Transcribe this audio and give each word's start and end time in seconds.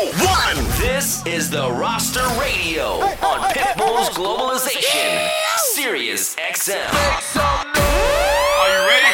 one. 0.00 0.56
This 0.78 1.24
is 1.26 1.50
the 1.50 1.70
Roster 1.70 2.26
Radio 2.40 3.00
on 3.22 3.50
Pitbull's 3.50 4.08
Globalization, 4.10 5.28
Sirius 5.74 6.34
XM. 6.36 6.88
Are 7.36 8.68
you 8.68 8.88
ready? 8.88 9.06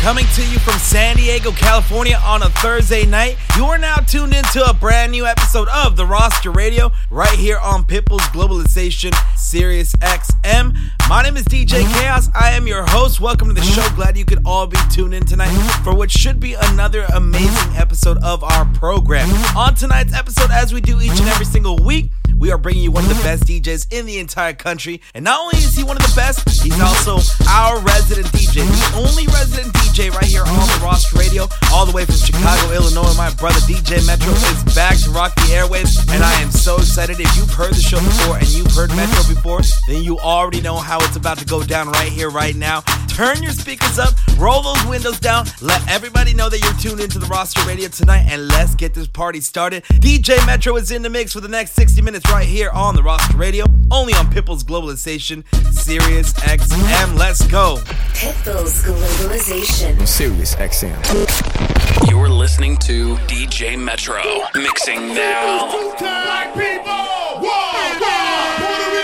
Coming 0.00 0.26
to 0.34 0.42
you 0.42 0.58
from 0.58 0.78
San 0.78 1.16
Diego, 1.16 1.52
California 1.52 2.18
on 2.24 2.42
a 2.42 2.48
Thursday 2.48 3.04
night. 3.06 3.36
You 3.56 3.66
are 3.66 3.78
now 3.78 3.96
tuned 3.96 4.34
into 4.34 4.64
a 4.68 4.74
brand 4.74 5.12
new 5.12 5.24
episode 5.26 5.68
of 5.68 5.96
the 5.96 6.06
Roster 6.06 6.50
Radio 6.50 6.90
right 7.10 7.38
here 7.38 7.58
on 7.58 7.84
Pitbull's 7.84 8.26
Globalization 8.28 9.14
Sirius 9.36 9.94
XM. 9.96 10.74
My 11.08 11.22
name 11.22 11.38
is 11.38 11.44
DJ 11.44 11.90
Chaos. 11.94 12.28
I 12.34 12.50
am 12.50 12.66
your 12.66 12.84
host. 12.86 13.18
Welcome 13.18 13.48
to 13.48 13.54
the 13.54 13.62
show. 13.62 13.88
Glad 13.96 14.18
you 14.18 14.26
could 14.26 14.42
all 14.44 14.66
be 14.66 14.76
tuned 14.90 15.14
in 15.14 15.24
tonight 15.24 15.48
for 15.82 15.94
what 15.94 16.10
should 16.10 16.38
be 16.38 16.52
another 16.52 17.06
amazing 17.14 17.76
episode 17.76 18.18
of 18.18 18.44
our 18.44 18.66
program. 18.74 19.26
On 19.56 19.74
tonight's 19.74 20.12
episode, 20.12 20.50
as 20.50 20.74
we 20.74 20.82
do 20.82 21.00
each 21.00 21.18
and 21.18 21.28
every 21.28 21.46
single 21.46 21.78
week, 21.78 22.10
we 22.38 22.52
are 22.52 22.58
bringing 22.58 22.84
you 22.84 22.92
one 22.92 23.04
of 23.04 23.08
the 23.08 23.22
best 23.24 23.44
DJs 23.44 23.90
in 23.90 24.06
the 24.06 24.18
entire 24.18 24.52
country. 24.52 25.00
And 25.14 25.24
not 25.24 25.40
only 25.40 25.56
is 25.56 25.74
he 25.74 25.82
one 25.82 25.96
of 25.96 26.02
the 26.02 26.12
best, 26.14 26.46
he's 26.62 26.78
also 26.78 27.18
our 27.48 27.80
resident 27.80 28.26
DJ, 28.28 28.62
the 28.62 29.08
only 29.08 29.26
resident 29.26 29.74
DJ 29.74 30.12
right 30.12 30.24
here 30.24 30.42
on 30.42 30.54
the 30.54 30.80
Roster 30.84 31.18
Radio, 31.18 31.48
all 31.72 31.84
the 31.86 31.92
way 31.92 32.04
from 32.04 32.14
Chicago, 32.14 32.72
Illinois. 32.72 33.16
My 33.16 33.34
brother 33.34 33.58
DJ 33.60 34.06
Metro 34.06 34.30
is 34.30 34.62
back 34.74 34.96
to 34.98 35.10
rock 35.10 35.34
the 35.34 35.56
airwaves, 35.56 35.98
and 36.12 36.22
I 36.22 36.40
am 36.40 36.50
so 36.50 36.76
excited. 36.76 37.18
If 37.18 37.34
you've 37.36 37.50
heard 37.50 37.74
the 37.74 37.80
show 37.80 37.98
before 37.98 38.36
and 38.36 38.48
you've 38.48 38.70
heard 38.70 38.90
Metro 38.94 39.24
before, 39.26 39.62
then 39.88 40.04
you 40.04 40.18
already 40.18 40.60
know 40.60 40.76
how 40.76 40.97
it's 41.02 41.16
about 41.16 41.38
to 41.38 41.44
go 41.44 41.62
down 41.62 41.88
right 41.90 42.10
here, 42.10 42.30
right 42.30 42.54
now. 42.56 42.80
Turn 43.08 43.42
your 43.42 43.52
speakers 43.52 43.98
up, 43.98 44.14
roll 44.38 44.62
those 44.62 44.86
windows 44.86 45.18
down, 45.18 45.46
let 45.60 45.86
everybody 45.88 46.34
know 46.34 46.48
that 46.48 46.60
you're 46.62 46.72
tuned 46.74 47.00
into 47.00 47.18
the 47.18 47.26
Roster 47.26 47.60
Radio 47.66 47.88
tonight, 47.88 48.26
and 48.30 48.48
let's 48.48 48.74
get 48.74 48.94
this 48.94 49.08
party 49.08 49.40
started. 49.40 49.82
DJ 49.84 50.44
Metro 50.46 50.76
is 50.76 50.90
in 50.90 51.02
the 51.02 51.10
mix 51.10 51.32
for 51.32 51.40
the 51.40 51.48
next 51.48 51.72
60 51.72 52.00
minutes 52.02 52.30
right 52.30 52.46
here 52.46 52.70
on 52.70 52.94
the 52.94 53.02
Roster 53.02 53.36
Radio, 53.36 53.64
only 53.90 54.14
on 54.14 54.26
Pitbull's 54.30 54.62
Globalization, 54.64 55.44
Sirius 55.74 56.32
XM. 56.34 57.18
Let's 57.18 57.44
go. 57.46 57.78
Pitbull's 58.14 58.84
Globalization. 58.84 60.06
Sirius 60.06 60.54
XM. 60.54 62.08
You're 62.08 62.28
listening 62.28 62.76
to 62.78 63.16
DJ 63.26 63.78
Metro, 63.78 64.22
mixing 64.54 65.14
now. 65.14 65.68
Black 65.98 66.54
people, 66.54 66.92
whoa, 66.92 67.42
whoa, 67.42 67.88
Puerto 67.98 67.98
Rico, 67.98 68.94
whoa, 68.94 68.97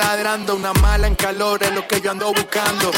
ladrando, 0.00 0.56
una 0.56 0.72
mala 0.72 1.06
en 1.06 1.14
calor 1.14 1.62
es 1.62 1.72
lo 1.72 1.86
que 1.86 2.00
yo 2.00 2.10
ando 2.10 2.32
buscando. 2.32 2.90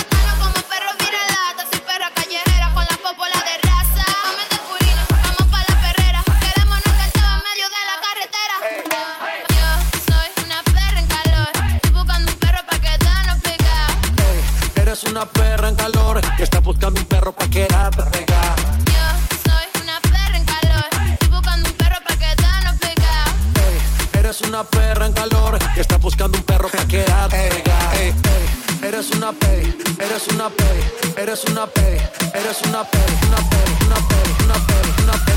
Una 30.43 30.51
pey, 30.57 31.13
eres 31.19 31.45
una 31.45 31.67
pey, 31.69 31.99
eres 32.35 32.63
una 32.63 32.83
pey, 32.83 33.01
una 33.29 33.37
pey, 33.37 33.87
una 33.87 33.95
pey, 34.09 34.35
una 34.43 34.55
pey, 34.55 34.95
una 35.05 35.13
pey. 35.25 35.37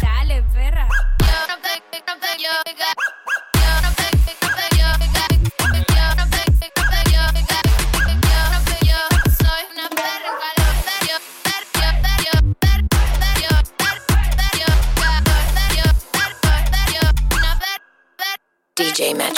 Dale, 0.00 0.42
perra. 0.54 0.88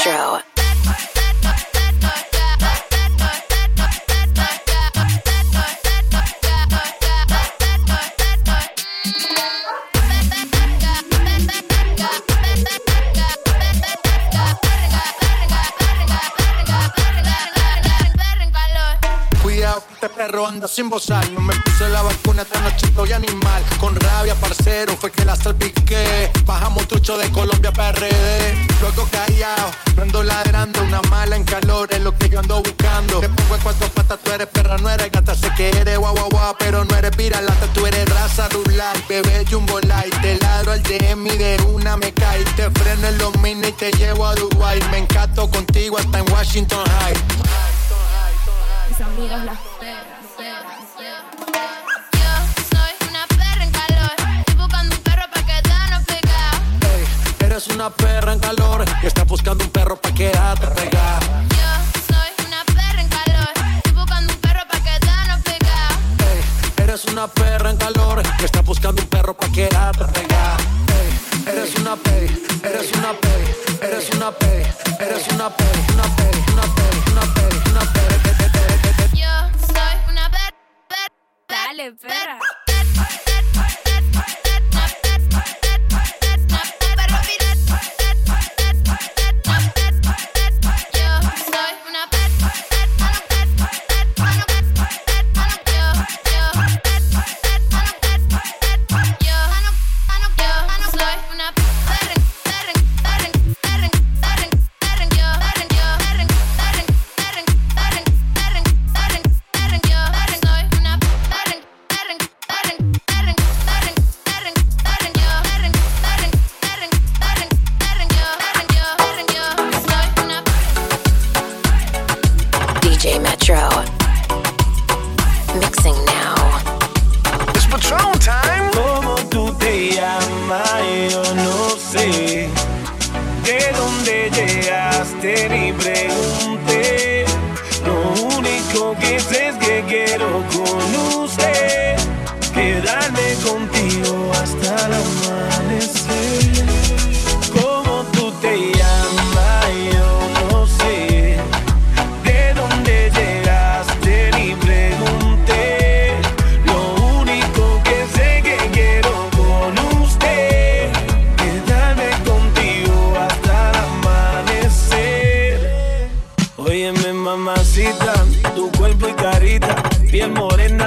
Yo 0.05 0.13
no 0.17 0.42
Perro 20.33 20.47
anda 20.47 20.67
sin. 20.67 20.89
No 20.89 21.41
me 21.43 21.55
puse 21.57 21.91
la 21.91 22.01
vacuna 22.01 22.41
esta 22.41 22.59
noche 22.61 22.87
estoy 22.87 23.13
animal. 23.13 23.63
Con 23.79 23.95
rabia, 23.95 24.35
parcero, 24.37 24.97
fue 24.97 25.11
que 25.11 25.27
la 25.27 25.37
salpiqué. 25.37 26.31
Bajamos 26.47 26.89
trucho 26.89 27.19
de 27.19 27.31
Colombia 27.33 27.71
PRD. 27.71 28.67
Luego 28.81 29.07
callado, 29.11 29.71
no 29.95 30.03
ando 30.05 30.23
ladrando. 30.23 30.83
Una 30.85 31.03
mala 31.11 31.37
en 31.37 31.45
calor 31.45 31.93
es 31.93 32.01
lo 32.01 32.17
que 32.17 32.31
yo 32.31 32.39
ando 32.39 32.63
buscando. 32.63 33.21
Te 33.21 33.29
pongo 33.29 33.57
en 33.57 33.61
cuatro 33.61 33.89
patas, 33.89 34.21
tú 34.25 34.31
eres 34.31 34.47
perra, 34.47 34.79
no 34.79 34.89
eres 34.89 35.13
gata. 35.13 35.35
Sé 35.35 35.53
que 35.55 35.69
eres 35.69 35.99
guau 35.99 36.15
guau 36.15 36.31
guau, 36.31 36.57
pero 36.59 36.83
no 36.83 36.97
eres 36.97 37.15
viralata. 37.15 37.67
Tú 37.75 37.87
eres 37.87 38.09
raza 38.09 38.49
rular, 38.49 38.97
bebé 39.11 39.45
jumbo 39.51 39.81
light. 39.81 40.19
Te 40.23 40.39
ladro 40.39 40.73
al 40.73 40.83
DM 40.83 41.25
de 41.37 41.63
una 41.75 41.99
me 41.99 42.11
cae. 42.15 42.43
Te 42.57 42.71
freno 42.71 43.07
en 43.07 43.19
los 43.19 43.37
mini 43.41 43.69
y 43.69 43.73
te 43.73 43.93
llevo 43.93 44.27
a 44.27 44.35
Dubai. 44.35 44.81
Me 44.93 44.97
encanto 44.97 45.51
contigo 45.51 45.99
hasta 45.99 46.21
en 46.21 46.33
Washington 46.33 46.87
High. 47.01 47.17
Una 57.83 57.91
perra 57.91 58.33
en 58.33 58.39
calor 58.39 58.85
que 59.01 59.09
está 59.09 59.25
buscando 59.25 59.65
un 59.65 59.71
perro 59.71 59.97
pa' 59.97 60.15
quedarte 60.15 60.67
regada. 60.67 61.19
Yo 61.49 62.15
soy 62.15 62.47
una 62.47 62.63
perra 62.65 63.01
en 63.01 63.09
calor, 63.09 63.49
estoy 63.75 63.93
buscando 63.93 64.33
un 64.33 64.39
perro 64.39 64.61
pa' 64.71 64.81
quedarnos 64.85 65.41
pegados. 65.43 65.97
Ey, 66.31 66.85
eres 66.85 67.05
una 67.07 67.27
perra 67.27 67.71
en 67.71 67.77
calor 67.79 68.23
que 68.39 68.45
está 68.45 68.61
buscando 68.61 69.03
un 69.03 69.09
perro 69.09 69.35
pa' 69.35 69.51
quedarte 69.51 70.07
regada. 70.07 70.59
Ey, 71.01 71.53
eres 71.53 71.75
una 71.75 71.97
pey, 71.97 72.47
eres 72.63 72.93
una 72.93 73.15
pey, 73.15 73.43
eres 73.83 74.15
una 74.15 74.31
pey, 74.31 74.63
eres 75.01 75.29
una 75.33 75.51
pey, 75.51 75.85
una 75.93 76.07
pey, 76.15 76.45
una 76.53 76.63
pey, 76.77 77.03
una 77.11 77.25
pey, 77.35 77.63
una 77.73 77.81
pey. 77.95 78.09
Yo 79.13 79.35
soy 79.67 79.97
una 80.09 80.31
perra, 80.31 80.55
perra, 80.87 81.09
dale 81.49 81.93
perra. 81.95 82.39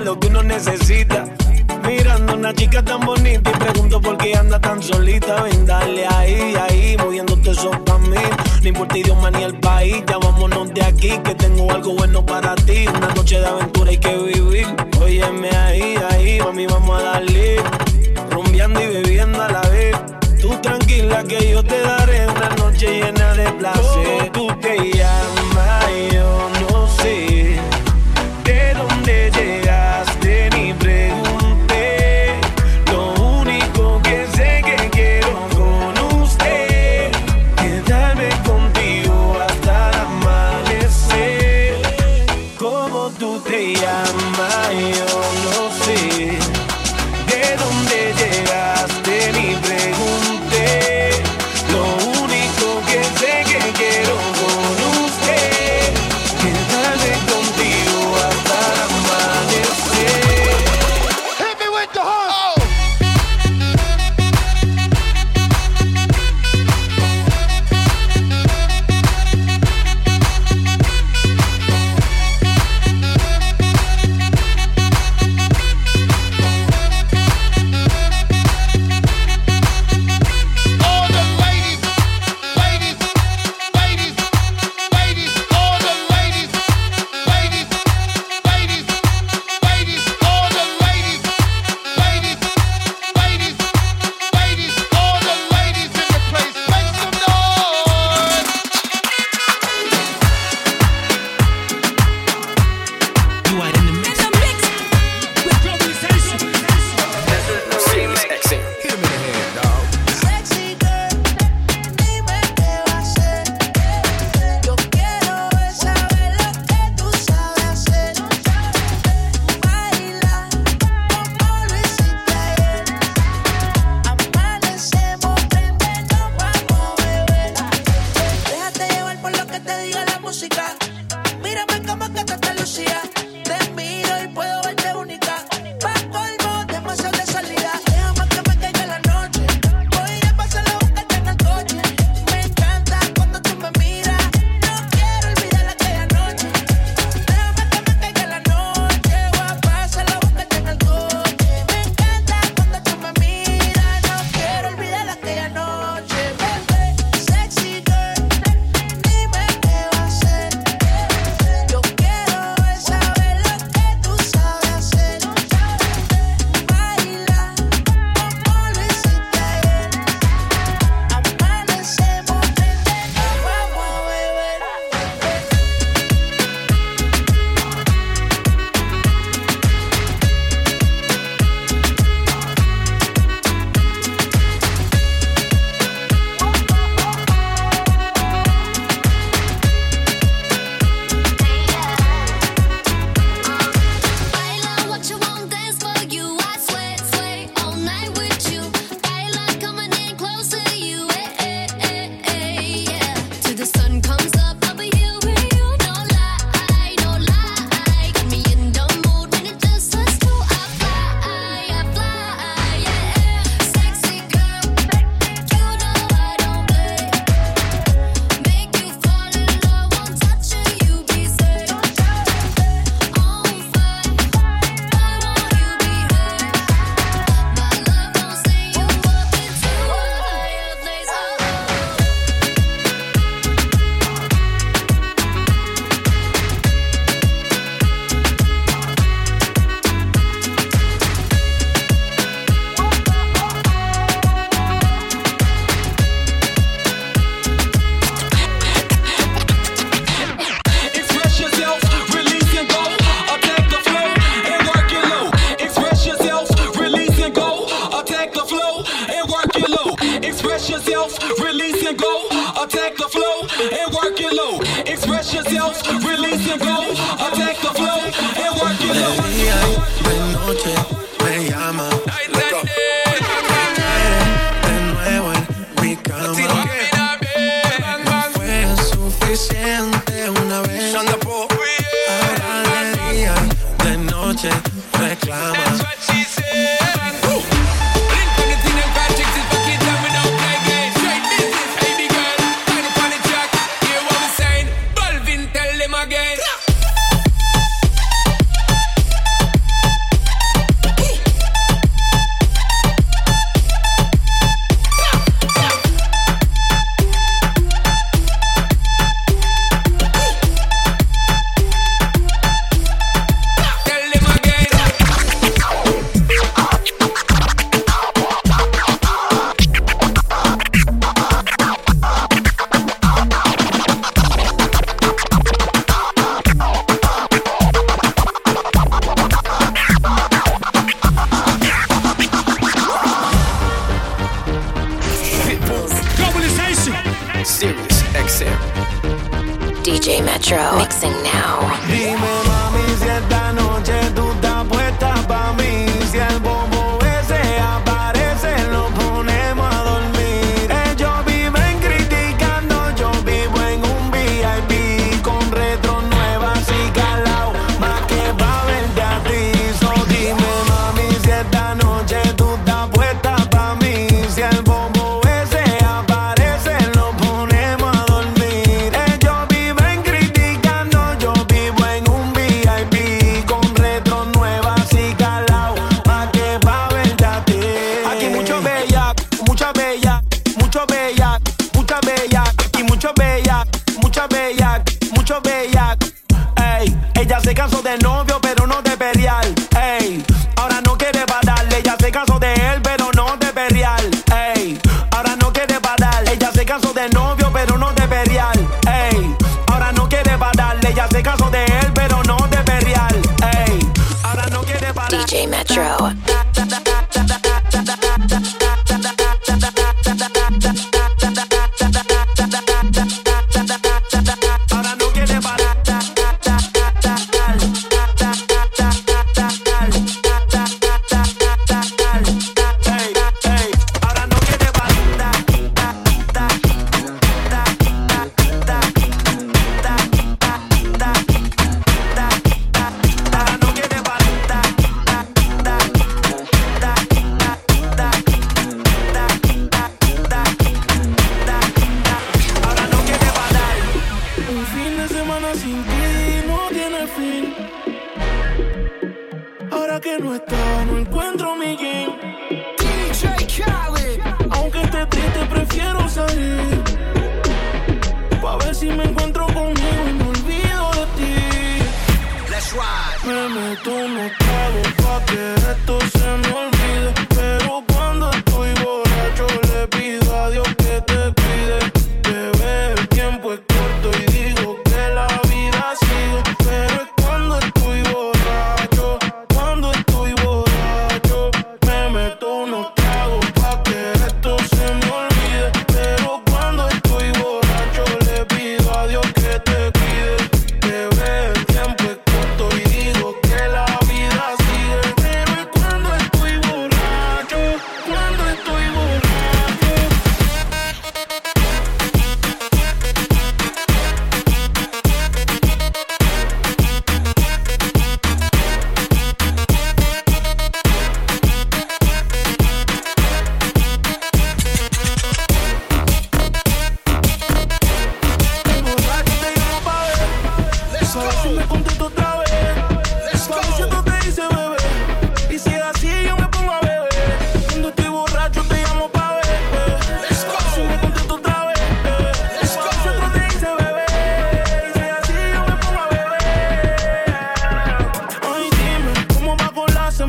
lo 0.06 0.20
que 0.20 0.28
uno 0.28 0.44
necesita. 0.44 1.26
Mirando 1.84 2.36
una 2.36 2.54
chica 2.54 2.84
tan 2.84 3.00
bonita 3.02 3.50
y 3.50 3.58
pregunto 3.58 4.00
por 4.00 4.18
qué 4.18 4.36
anda 4.36 4.60
tan 4.62 4.82
solita. 4.82 5.42
Ven, 5.42 5.66
dale 5.66 6.06
ahí, 6.06 6.56
ahí, 6.56 6.96
moviéndote 6.98 7.50
eso 7.50 7.72
para 7.84 7.98
mí. 7.98 8.18
No 8.62 8.70
importa 8.70 8.98
idioma 9.00 9.32
ni 9.32 9.44
el 9.44 9.60
país, 9.60 10.04
ya 10.08 10.20
vámonos 10.20 10.72
de 10.76 10.84
aquí, 10.84 11.18
que 11.24 11.34
tengo 11.34 11.72
algo 11.72 11.96
bueno 11.96 12.24
para 12.24 12.54
ti. 12.56 12.86
Una 12.88 13.08
noche 13.16 13.40
de 13.40 13.48
aventura 13.48 13.90
hay 13.90 13.98
que 13.98 14.16
vivir. 14.16 14.68
Óyeme 15.02 15.50
ahí, 15.50 15.96
ahí, 16.12 16.40
mami, 16.40 16.68
vamos 16.68 17.02
a 17.02 17.04
darle. 17.04 17.58
Rumbeando 18.30 18.82
y 18.84 18.88
bebiendo 18.88 19.42
a 19.42 19.50
la 19.50 19.62
vez. 19.62 19.96
Tú 20.40 20.56
tranquila 20.62 21.24
que 21.24 21.50
yo 21.50 21.64
te 21.64 21.80
daré 21.80 22.28
una 22.28 22.50
noche 22.50 23.02
llena 23.02 23.34
de 23.34 23.52
placer. 23.54 24.32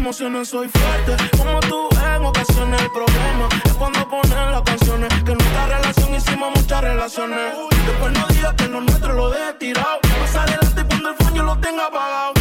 emociones 0.06 0.48
soy 0.48 0.68
fuerte. 0.68 1.16
Como 1.36 1.58
tú 1.60 1.88
en 2.14 2.25
ocasiones, 2.25 2.80
el 2.80 2.90
problema 2.92 3.48
es 3.64 3.72
cuando 3.72 4.08
ponen 4.08 4.52
las 4.52 4.62
canciones. 4.62 5.08
Que 5.25 5.32
en 5.32 5.38
nuestra 5.38 5.66
relación 5.66 6.14
hicimos 6.14 6.48
muchas 6.54 6.80
relaciones. 6.80 7.54
Después 7.86 8.12
no 8.12 8.26
digas 8.28 8.54
que 8.54 8.68
lo 8.68 8.80
nuestro 8.82 9.14
lo 9.14 9.30
dejes 9.30 9.58
tirado. 9.58 9.98
Más 10.20 10.36
adelante 10.36 10.84
cuando 10.88 11.08
el 11.08 11.16
foño 11.16 11.42
lo 11.42 11.58
tenga 11.58 11.86
apagado. 11.86 12.36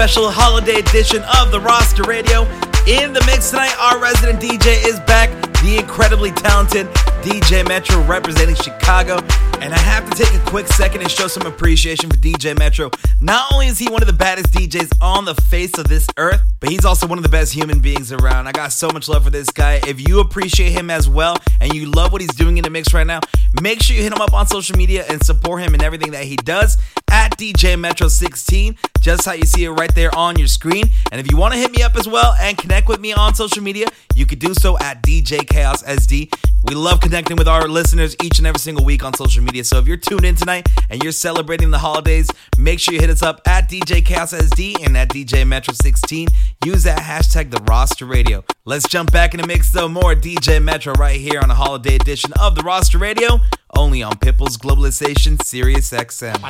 Special 0.00 0.30
holiday 0.30 0.76
edition 0.76 1.22
of 1.38 1.52
the 1.52 1.60
Roster 1.60 2.04
Radio. 2.04 2.44
In 2.88 3.12
the 3.12 3.22
mix 3.26 3.50
tonight, 3.50 3.76
our 3.78 4.00
resident 4.00 4.40
DJ 4.40 4.82
is 4.88 4.98
back, 5.00 5.28
the 5.60 5.76
incredibly 5.78 6.30
talented 6.32 6.86
DJ 7.20 7.68
Metro 7.68 8.00
representing 8.04 8.54
Chicago. 8.54 9.18
And 9.60 9.74
I 9.74 9.78
have 9.78 10.08
to 10.08 10.16
take 10.16 10.32
a 10.32 10.42
quick 10.46 10.68
second 10.68 11.02
and 11.02 11.10
show 11.10 11.28
some 11.28 11.46
appreciation 11.46 12.08
for 12.08 12.16
DJ 12.16 12.58
Metro. 12.58 12.90
Not 13.22 13.52
only 13.52 13.66
is 13.66 13.78
he 13.78 13.86
one 13.86 14.00
of 14.02 14.06
the 14.06 14.14
baddest 14.14 14.50
DJs 14.54 14.96
on 15.02 15.26
the 15.26 15.34
face 15.34 15.76
of 15.76 15.88
this 15.88 16.06
earth, 16.16 16.40
but 16.58 16.70
he's 16.70 16.86
also 16.86 17.06
one 17.06 17.18
of 17.18 17.22
the 17.22 17.28
best 17.28 17.52
human 17.52 17.78
beings 17.80 18.12
around. 18.12 18.46
I 18.46 18.52
got 18.52 18.72
so 18.72 18.88
much 18.88 19.10
love 19.10 19.24
for 19.24 19.30
this 19.30 19.50
guy. 19.50 19.78
If 19.86 20.06
you 20.08 20.20
appreciate 20.20 20.72
him 20.72 20.88
as 20.90 21.06
well 21.06 21.36
and 21.60 21.74
you 21.74 21.90
love 21.90 22.12
what 22.12 22.22
he's 22.22 22.34
doing 22.34 22.56
in 22.56 22.64
the 22.64 22.70
mix 22.70 22.94
right 22.94 23.06
now, 23.06 23.20
make 23.60 23.82
sure 23.82 23.94
you 23.94 24.02
hit 24.02 24.12
him 24.12 24.22
up 24.22 24.32
on 24.32 24.46
social 24.46 24.74
media 24.74 25.04
and 25.06 25.22
support 25.22 25.62
him 25.62 25.74
in 25.74 25.82
everything 25.82 26.12
that 26.12 26.24
he 26.24 26.36
does 26.36 26.78
at 27.10 27.36
DJ 27.36 27.78
Metro 27.78 28.08
16, 28.08 28.78
just 29.00 29.26
how 29.26 29.32
you 29.32 29.44
see 29.44 29.64
it 29.64 29.70
right 29.70 29.94
there 29.94 30.14
on 30.16 30.38
your 30.38 30.48
screen. 30.48 30.84
And 31.12 31.20
if 31.20 31.30
you 31.30 31.36
want 31.36 31.52
to 31.52 31.60
hit 31.60 31.72
me 31.72 31.82
up 31.82 31.96
as 31.96 32.08
well 32.08 32.34
and 32.40 32.56
connect 32.56 32.88
with 32.88 33.00
me 33.00 33.12
on 33.12 33.34
social 33.34 33.62
media, 33.62 33.86
you 34.14 34.24
can 34.24 34.38
do 34.38 34.54
so 34.54 34.78
at 34.78 35.02
DJ 35.02 35.46
Chaos 35.46 35.82
SD. 35.82 36.32
We 36.62 36.74
love 36.74 37.00
connecting 37.00 37.36
with 37.36 37.48
our 37.48 37.66
listeners 37.68 38.14
each 38.22 38.38
and 38.38 38.46
every 38.46 38.60
single 38.60 38.84
week 38.84 39.02
on 39.02 39.14
social 39.14 39.42
media. 39.42 39.64
So 39.64 39.78
if 39.78 39.86
you're 39.86 39.96
tuned 39.96 40.24
in 40.24 40.36
tonight 40.36 40.68
and 40.88 41.02
you're 41.02 41.12
celebrating 41.12 41.70
the 41.70 41.78
holidays, 41.78 42.28
make 42.58 42.78
sure 42.78 42.94
you 42.94 43.00
hit 43.00 43.09
us 43.10 43.22
up 43.22 43.40
at 43.46 43.68
DJ 43.68 44.04
Chaos 44.04 44.32
SD 44.32 44.84
and 44.84 44.96
at 44.96 45.08
DJ 45.08 45.46
Metro 45.46 45.74
16. 45.74 46.28
Use 46.64 46.84
that 46.84 46.98
hashtag 46.98 47.50
the 47.50 47.62
roster 47.64 48.06
radio. 48.06 48.44
Let's 48.64 48.88
jump 48.88 49.12
back 49.12 49.34
in 49.34 49.40
the 49.40 49.46
mix 49.46 49.72
though. 49.72 49.88
More 49.88 50.14
DJ 50.14 50.62
Metro 50.62 50.92
right 50.94 51.20
here 51.20 51.40
on 51.40 51.50
a 51.50 51.54
holiday 51.54 51.96
edition 51.96 52.32
of 52.40 52.54
the 52.54 52.62
roster 52.62 52.98
radio, 52.98 53.40
only 53.76 54.02
on 54.02 54.12
Pitbull's 54.12 54.56
Globalization 54.56 55.42
Sirius 55.42 55.90
XM. 55.90 56.42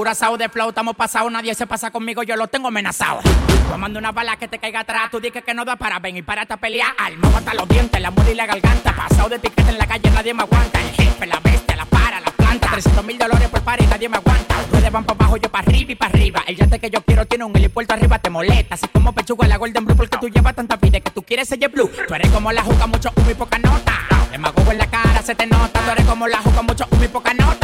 Encurazados 0.00 0.38
de 0.38 0.48
flow, 0.48 0.70
estamos 0.70 0.96
pasados, 0.96 1.30
nadie 1.30 1.54
se 1.54 1.66
pasa 1.66 1.90
conmigo, 1.90 2.22
yo 2.22 2.34
lo 2.34 2.48
tengo 2.48 2.68
amenazado. 2.68 3.20
Tomando 3.68 3.98
una 3.98 4.12
bala 4.12 4.34
que 4.38 4.48
te 4.48 4.58
caiga 4.58 4.80
atrás, 4.80 5.10
tú 5.10 5.20
dices 5.20 5.44
que 5.44 5.52
no 5.52 5.62
da 5.66 5.76
para 5.76 5.98
ven 5.98 6.16
y 6.16 6.22
para 6.22 6.40
a 6.40 6.56
pelear. 6.56 6.94
Alma 6.96 7.30
hasta 7.36 7.52
los 7.52 7.68
dientes, 7.68 8.00
la 8.00 8.10
muela 8.10 8.30
y 8.30 8.34
la 8.34 8.46
garganta. 8.46 8.96
Pasado 8.96 9.28
de 9.28 9.38
piquete 9.38 9.68
en 9.68 9.76
la 9.76 9.86
calle, 9.86 10.10
nadie 10.10 10.32
me 10.32 10.42
aguanta. 10.44 10.80
El 10.80 10.90
jefe, 10.92 11.26
la 11.26 11.38
bestia, 11.40 11.76
la 11.76 11.84
para, 11.84 12.18
la 12.18 12.30
planta. 12.30 12.70
300 12.72 13.04
mil 13.04 13.18
dólares 13.18 13.46
por 13.50 13.60
par 13.60 13.78
nadie 13.90 14.08
me 14.08 14.16
aguanta. 14.16 14.54
Ustedes 14.60 14.90
van 14.90 15.04
para 15.04 15.18
abajo, 15.18 15.36
yo 15.36 15.50
para 15.50 15.68
arriba 15.68 15.92
y 15.92 15.94
para 15.94 16.14
arriba. 16.14 16.44
El 16.46 16.56
yate 16.56 16.78
que 16.78 16.88
yo 16.88 17.02
quiero 17.02 17.26
tiene 17.26 17.44
un 17.44 17.54
helipuerto 17.54 17.92
arriba, 17.92 18.18
te 18.18 18.30
molesta. 18.30 18.76
Así 18.76 18.88
como 18.88 19.12
pechuga 19.12 19.46
la 19.48 19.58
Golden 19.58 19.84
Blue, 19.84 19.96
porque 19.96 20.16
tú 20.16 20.30
llevas 20.30 20.54
tanta 20.54 20.76
vida 20.76 21.00
que 21.00 21.10
tú 21.10 21.22
quieres 21.22 21.46
ser 21.46 21.58
blue. 21.68 21.90
Tú 22.08 22.14
eres 22.14 22.30
como 22.30 22.50
la 22.52 22.62
juca, 22.62 22.86
mucho 22.86 23.12
humo 23.16 23.30
y 23.30 23.34
poca 23.34 23.58
nota. 23.58 23.98
Demagogo 24.30 24.72
en 24.72 24.78
la 24.78 24.86
cara, 24.86 25.20
se 25.20 25.34
te 25.34 25.44
nota. 25.44 25.78
Tú 25.78 25.90
eres 25.90 26.06
como 26.06 26.26
la 26.26 26.38
juca, 26.38 26.62
mucho 26.62 26.86
humo 26.90 27.04
y 27.04 27.08
poca 27.08 27.34
nota. 27.34 27.59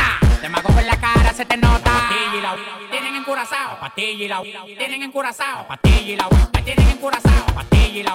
se 1.56 1.66
nota. 1.66 1.90
La 1.90 2.90
tienen 2.90 3.14
encurazao. 3.16 3.78
La 3.80 3.90
tienen 3.90 4.28
la 4.28 4.42
tienen 4.42 5.00
la 5.02 5.06
tienen. 5.06 5.68
La 5.68 5.76
tienen. 5.78 6.18
La 6.18 7.66
tienen. 7.66 8.06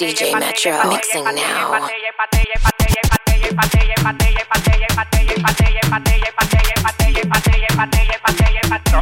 DJ 0.00 0.34
Metro 0.34 0.88
mixing 0.88 1.24
now. 1.24 1.90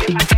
Thank 0.00 0.30
you. 0.32 0.38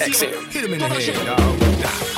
XM. 0.00 0.52
Hit 0.52 0.64
him 0.64 0.74
in 0.74 0.80
the 0.80 0.88
head, 0.88 1.26
dog. 1.26 2.13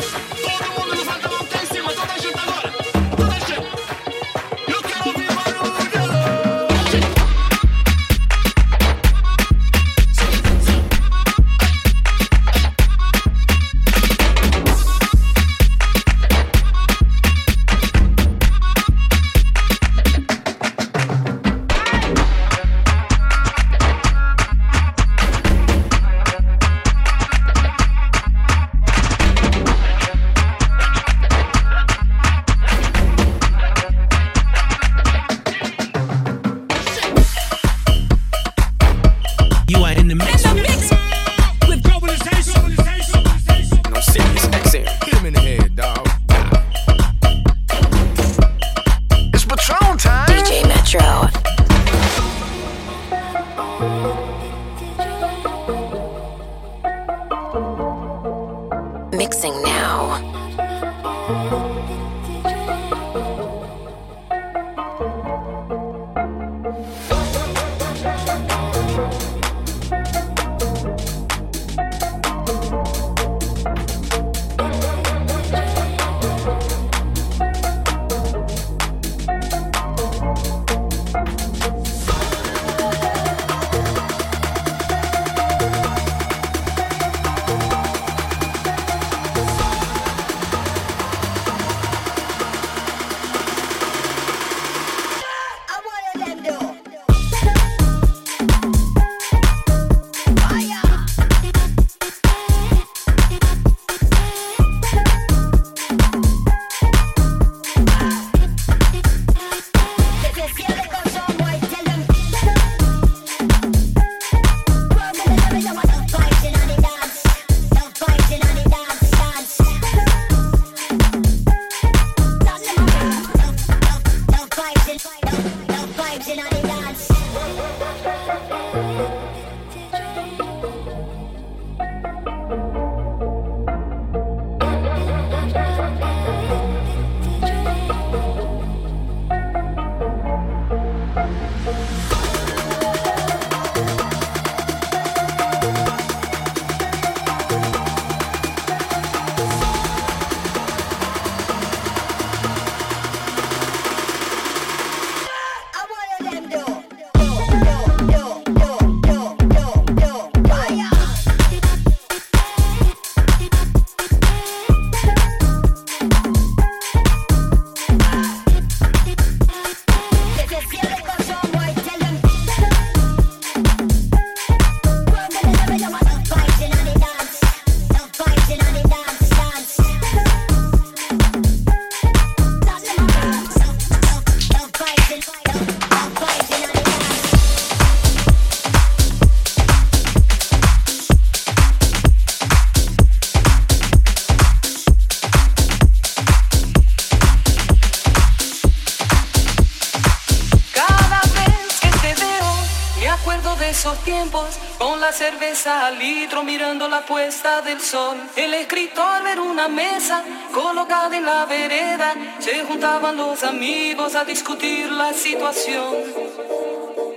al 205.67 205.99
litro 205.99 206.45
mirando 206.45 206.89
la 206.89 207.01
puesta 207.01 207.61
del 207.61 207.81
sol. 207.81 208.17
El 208.37 208.55
escritor 208.55 209.25
ver 209.25 209.41
una 209.41 209.67
mesa 209.69 210.23
colocada 210.53 211.17
en 211.17 211.25
la 211.25 211.45
vereda. 211.45 212.15
Se 212.39 212.65
juntaban 212.65 213.17
los 213.17 213.43
amigos 213.43 214.15
a 214.15 214.25
discutir 214.25 214.91
la 214.93 215.13
situación. 215.13 215.95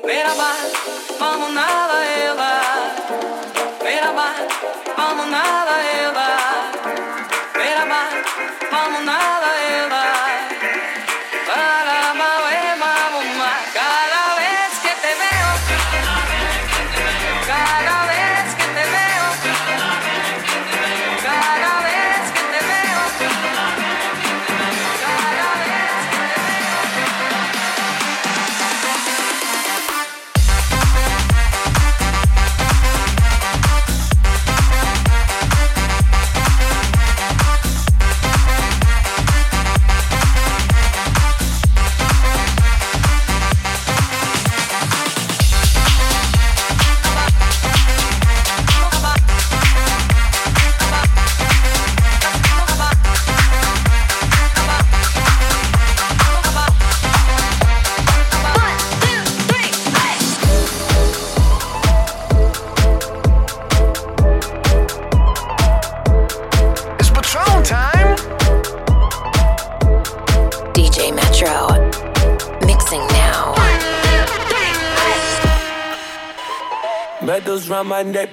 Mira 0.03 0.33
va, 0.33 0.53
vamos 1.19 1.51
nada, 1.51 1.95
Eva. 2.25 2.61
Mira 3.83 4.11
va, 4.11 4.33
vamos 4.97 5.27
nada. 5.27 5.68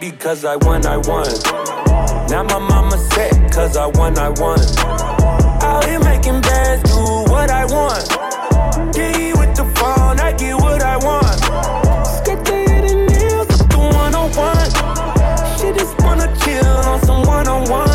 Because 0.00 0.44
I 0.44 0.56
won, 0.56 0.84
I 0.86 0.96
won. 0.96 1.26
Now 2.28 2.42
my 2.42 2.58
mama 2.58 2.98
set 3.12 3.52
cause 3.52 3.76
I 3.76 3.86
won, 3.86 4.18
I 4.18 4.28
won. 4.30 4.58
Out 5.62 5.84
here 5.84 6.00
making 6.00 6.40
bands, 6.40 6.82
do 6.90 6.98
what 7.30 7.50
I 7.50 7.64
want. 7.66 8.04
G 8.94 9.32
with 9.34 9.54
the 9.56 9.64
phone, 9.76 10.20
I 10.20 10.32
get 10.36 10.54
what 10.56 10.82
I 10.82 10.96
want. 10.96 12.06
Skip 12.06 12.44
the 12.44 12.56
hidden 12.68 13.06
nails 13.06 13.46
with 13.48 13.68
the 13.68 13.78
one 13.78 14.14
on 14.14 14.30
one. 14.34 14.70
She 15.58 15.72
just 15.78 15.98
wanna 16.00 16.28
chill 16.40 16.66
on 16.66 17.00
some 17.04 17.22
one 17.22 17.48
on 17.48 17.68
one. 17.70 17.88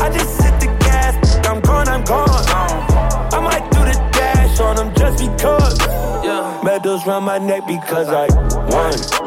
I 0.00 0.10
just 0.12 0.42
hit 0.42 0.60
the 0.60 0.66
gas, 0.80 1.46
I'm 1.46 1.60
gone, 1.60 1.88
I'm 1.88 2.04
gone. 2.04 2.28
I 2.28 3.40
might 3.40 3.70
do 3.72 3.80
the 3.80 3.94
dash 4.12 4.60
on 4.60 4.76
them 4.76 4.94
just 4.94 5.18
because. 5.18 5.78
Yeah. 6.24 6.60
Medals 6.64 7.06
round 7.06 7.26
my 7.26 7.38
neck 7.38 7.66
because 7.66 8.08
I 8.08 8.26
won. 8.68 9.23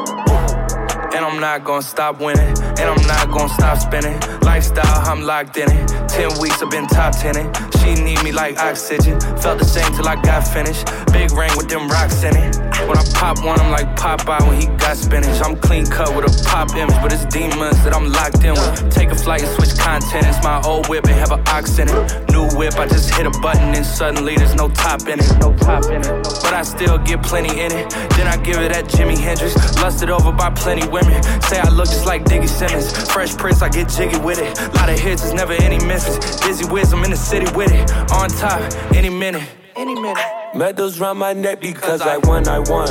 And 1.38 1.46
I'm 1.46 1.60
not 1.60 1.68
gonna 1.68 1.84
stop 1.84 2.20
winning. 2.20 2.50
And 2.58 2.90
I'm 2.90 3.06
not 3.06 3.30
gonna 3.30 3.54
stop 3.54 3.78
spinning. 3.78 4.20
Lifestyle, 4.42 5.06
I'm 5.06 5.22
locked 5.22 5.56
in 5.58 5.70
it. 5.70 5.88
Ten 6.10 6.30
weeks, 6.40 6.64
I've 6.64 6.72
been 6.72 6.88
top 6.88 7.14
tenning. 7.16 7.54
She 7.78 7.94
need 7.94 8.24
me 8.24 8.32
like 8.32 8.58
oxygen. 8.58 9.20
Felt 9.38 9.60
the 9.60 9.66
same 9.66 9.94
till 9.94 10.08
I 10.08 10.16
got 10.16 10.48
finished. 10.48 10.88
Big 11.14 11.32
ring 11.34 11.52
with 11.56 11.70
them 11.70 11.88
rocks 11.90 12.24
in 12.24 12.36
it. 12.36 12.58
When 12.88 12.98
I 12.98 13.04
pop 13.14 13.44
one, 13.46 13.60
I'm 13.60 13.70
like 13.70 13.96
Popeye 13.96 14.48
when 14.48 14.60
he 14.60 14.68
got 14.78 14.98
spinach. 14.98 15.40
I'm 15.44 15.56
clean 15.58 15.86
cut 15.86 16.16
with 16.16 16.26
a 16.26 16.44
pop 16.50 16.74
image, 16.76 16.96
but 17.02 17.14
it's 17.14 17.26
demons 17.26 17.84
that 17.84 17.94
I'm 17.94 18.12
locked 18.12 18.44
in 18.44 18.54
with. 18.54 18.90
Take 18.90 19.10
a 19.12 19.16
flight 19.16 19.44
and 19.44 19.52
switch 19.56 19.78
content. 19.78 20.26
It's 20.26 20.42
my 20.44 20.62
old 20.62 20.88
whip, 20.88 21.06
it 21.06 21.16
have 21.16 21.32
an 21.32 21.44
ox 21.48 21.78
in 21.78 21.88
it. 21.90 22.32
New 22.32 22.48
whip, 22.58 22.80
I 22.80 22.88
just 22.88 23.14
hit 23.14 23.26
a 23.26 23.32
button 23.42 23.76
and 23.76 23.86
suddenly 23.86 24.36
there's 24.36 24.56
no 24.56 24.70
top 24.70 25.02
in 25.08 25.20
it. 25.20 25.38
No 25.40 25.56
top 25.58 25.86
in 25.86 26.02
it. 26.02 26.24
But 26.42 26.54
I 26.54 26.64
still 26.64 26.98
get 26.98 27.22
plenty 27.22 27.60
in 27.60 27.72
it. 27.72 27.90
Then 28.16 28.28
I 28.28 28.38
give 28.38 28.58
it 28.58 28.72
at 28.72 28.86
Jimi 28.86 29.18
Hendrix. 29.18 29.54
Lusted 29.82 30.10
over 30.10 30.32
by 30.32 30.50
plenty 30.52 30.88
women. 30.88 31.22
Say 31.44 31.60
I 31.60 31.70
look 31.70 31.88
just 31.88 32.06
like 32.06 32.24
Diggy 32.26 32.48
Simmons. 32.48 32.92
Fresh 33.12 33.38
Prince, 33.38 33.62
I 33.62 33.70
get 33.70 33.90
jiggy 33.90 34.18
with 34.20 34.40
it. 34.40 34.58
Lot 34.76 34.90
of 34.90 35.00
hits, 35.00 35.22
there's 35.22 35.34
never 35.34 35.54
any 35.54 35.84
misses. 35.86 36.18
Dizzy 36.42 36.66
Wiz, 36.70 36.94
I'm 36.94 37.04
in 37.04 37.12
the 37.12 37.18
city 37.18 37.46
with 37.56 37.72
it. 37.72 37.92
On 38.12 38.30
top, 38.30 38.62
any 38.96 39.10
minute. 39.10 39.44
Any 39.76 39.96
minute. 39.96 40.24
Medals 40.56 41.00
round 41.00 41.20
my 41.20 41.34
neck 41.34 41.60
because 41.62 42.02
I 42.02 42.18
won, 42.18 42.48
I 42.48 42.60
won. 42.60 42.90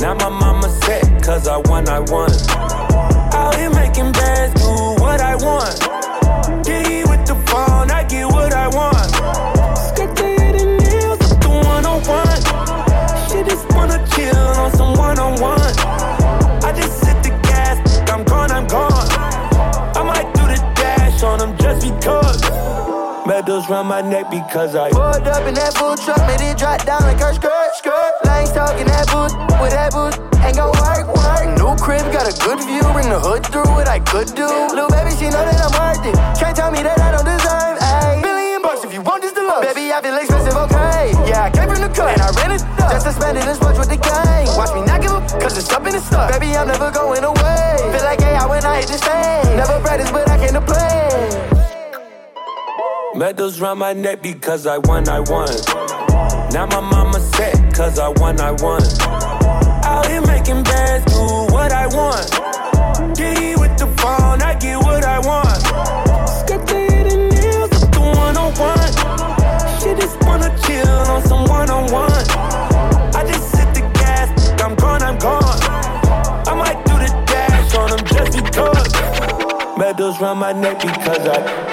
Now 0.00 0.14
my 0.14 0.28
mama 0.28 0.68
set 0.68 1.22
cause 1.22 1.46
I 1.48 1.56
won, 1.56 1.88
I 1.88 2.00
won. 2.00 2.30
Out 3.32 3.54
here 3.54 3.70
making 3.70 4.12
bands, 4.12 4.60
do 4.60 5.02
what 5.02 5.20
I 5.20 5.36
want. 5.36 6.15
Medals 23.46 23.70
round 23.70 23.86
my 23.86 24.02
neck 24.02 24.26
because 24.28 24.74
I 24.74 24.90
Pulled 24.90 25.22
up 25.22 25.46
in 25.46 25.54
that 25.54 25.70
food 25.78 26.02
truck, 26.02 26.18
made 26.26 26.42
it 26.42 26.58
drop 26.58 26.82
down 26.82 26.98
like 27.06 27.22
her 27.22 27.30
skirt, 27.30 27.70
skirt. 27.78 28.12
Lanes 28.26 28.50
talking 28.50 28.90
that 28.90 29.06
boost, 29.06 29.38
with 29.62 29.70
that 29.70 29.94
boost, 29.94 30.18
ain't 30.42 30.58
gon' 30.58 30.74
work, 30.74 31.06
work. 31.14 31.46
New 31.54 31.70
crib, 31.78 32.02
got 32.10 32.26
a 32.26 32.34
good 32.42 32.58
view, 32.66 32.82
bring 32.90 33.06
the 33.06 33.22
hood 33.22 33.46
through 33.46 33.70
what 33.70 33.86
I 33.86 34.02
could 34.02 34.34
do. 34.34 34.50
Little 34.74 34.90
baby, 34.90 35.14
she 35.14 35.30
know 35.30 35.46
that 35.46 35.62
I'm 35.62 35.70
worth 35.78 36.02
it. 36.02 36.18
Can't 36.34 36.58
tell 36.58 36.74
me 36.74 36.82
that 36.82 36.98
I 36.98 37.14
don't 37.14 37.22
deserve, 37.22 37.78
ayy. 37.78 38.18
Billion 38.26 38.66
bucks 38.66 38.82
if 38.82 38.90
you 38.90 38.98
want 39.06 39.22
this 39.22 39.30
deluxe. 39.30 39.62
Baby, 39.62 39.94
I 39.94 40.02
feel 40.02 40.18
expensive, 40.18 40.58
okay. 40.66 41.14
Yeah, 41.30 41.46
I 41.46 41.50
came 41.54 41.70
from 41.70 41.86
the 41.86 41.90
cut, 41.94 42.18
and 42.18 42.26
I 42.26 42.34
ran 42.42 42.50
it 42.50 42.66
up. 42.82 42.98
Just 42.98 43.06
to 43.06 43.14
spend 43.14 43.38
it 43.38 43.46
and 43.46 43.54
splurge 43.54 43.78
with 43.78 43.94
the 43.94 44.00
gang. 44.02 44.50
Watch 44.58 44.74
me 44.74 44.82
not 44.82 44.98
give 44.98 45.14
up, 45.14 45.22
cause 45.38 45.54
it's 45.54 45.70
up 45.70 45.86
in 45.86 45.94
the 45.94 46.02
stuff. 46.02 46.34
Baby, 46.34 46.50
I'm 46.58 46.66
never 46.66 46.90
going 46.90 47.22
away. 47.22 47.78
Feel 47.94 48.02
like 48.02 48.18
AI 48.26 48.42
when 48.42 48.66
I 48.66 48.82
hit 48.82 48.90
the 48.90 48.98
stage. 48.98 49.54
Never 49.54 49.78
practice, 49.86 50.10
but 50.10 50.26
I 50.26 50.34
came 50.34 50.58
to 50.58 50.64
play. 50.66 51.55
Medals 53.16 53.58
round 53.62 53.80
my 53.80 53.94
neck 53.94 54.20
because 54.20 54.66
I 54.66 54.76
won, 54.76 55.08
I 55.08 55.20
won. 55.20 55.48
Now 56.52 56.66
my 56.66 56.80
mama 56.80 57.18
set 57.18 57.74
cause 57.74 57.98
I 57.98 58.08
won, 58.08 58.38
I 58.38 58.50
won. 58.52 58.82
Out 59.86 60.06
here 60.06 60.20
making 60.20 60.62
bands, 60.62 61.10
do 61.14 61.20
what 61.50 61.72
I 61.72 61.86
want. 61.86 63.16
G 63.16 63.56
with 63.56 63.78
the 63.78 63.86
phone, 63.96 64.42
I 64.42 64.54
get 64.60 64.76
what 64.76 65.02
I 65.02 65.18
want. 65.20 65.48
The 66.46 66.58
hidden 66.68 67.30
nails 67.30 67.70
with 67.70 67.90
the 67.90 68.00
one 68.00 68.36
on 68.36 68.52
one. 68.60 68.92
She 69.80 69.94
just 69.98 70.20
wanna 70.26 70.54
chill 70.66 70.86
on 70.86 71.22
some 71.26 71.46
one 71.46 71.70
on 71.70 71.90
one. 71.90 72.12
I 73.16 73.24
just 73.26 73.56
hit 73.56 73.72
the 73.72 73.80
gas, 73.94 74.60
I'm 74.60 74.74
gone, 74.74 75.02
I'm 75.02 75.16
gone. 75.16 75.42
I 76.46 76.52
might 76.54 76.84
do 76.84 76.92
the 76.92 77.08
dash 77.24 77.74
on 77.76 77.96
them 77.96 78.04
just 78.12 78.44
because. 78.44 79.78
Medals 79.78 80.20
round 80.20 80.38
my 80.38 80.52
neck 80.52 80.80
because 80.80 81.26
I. 81.28 81.65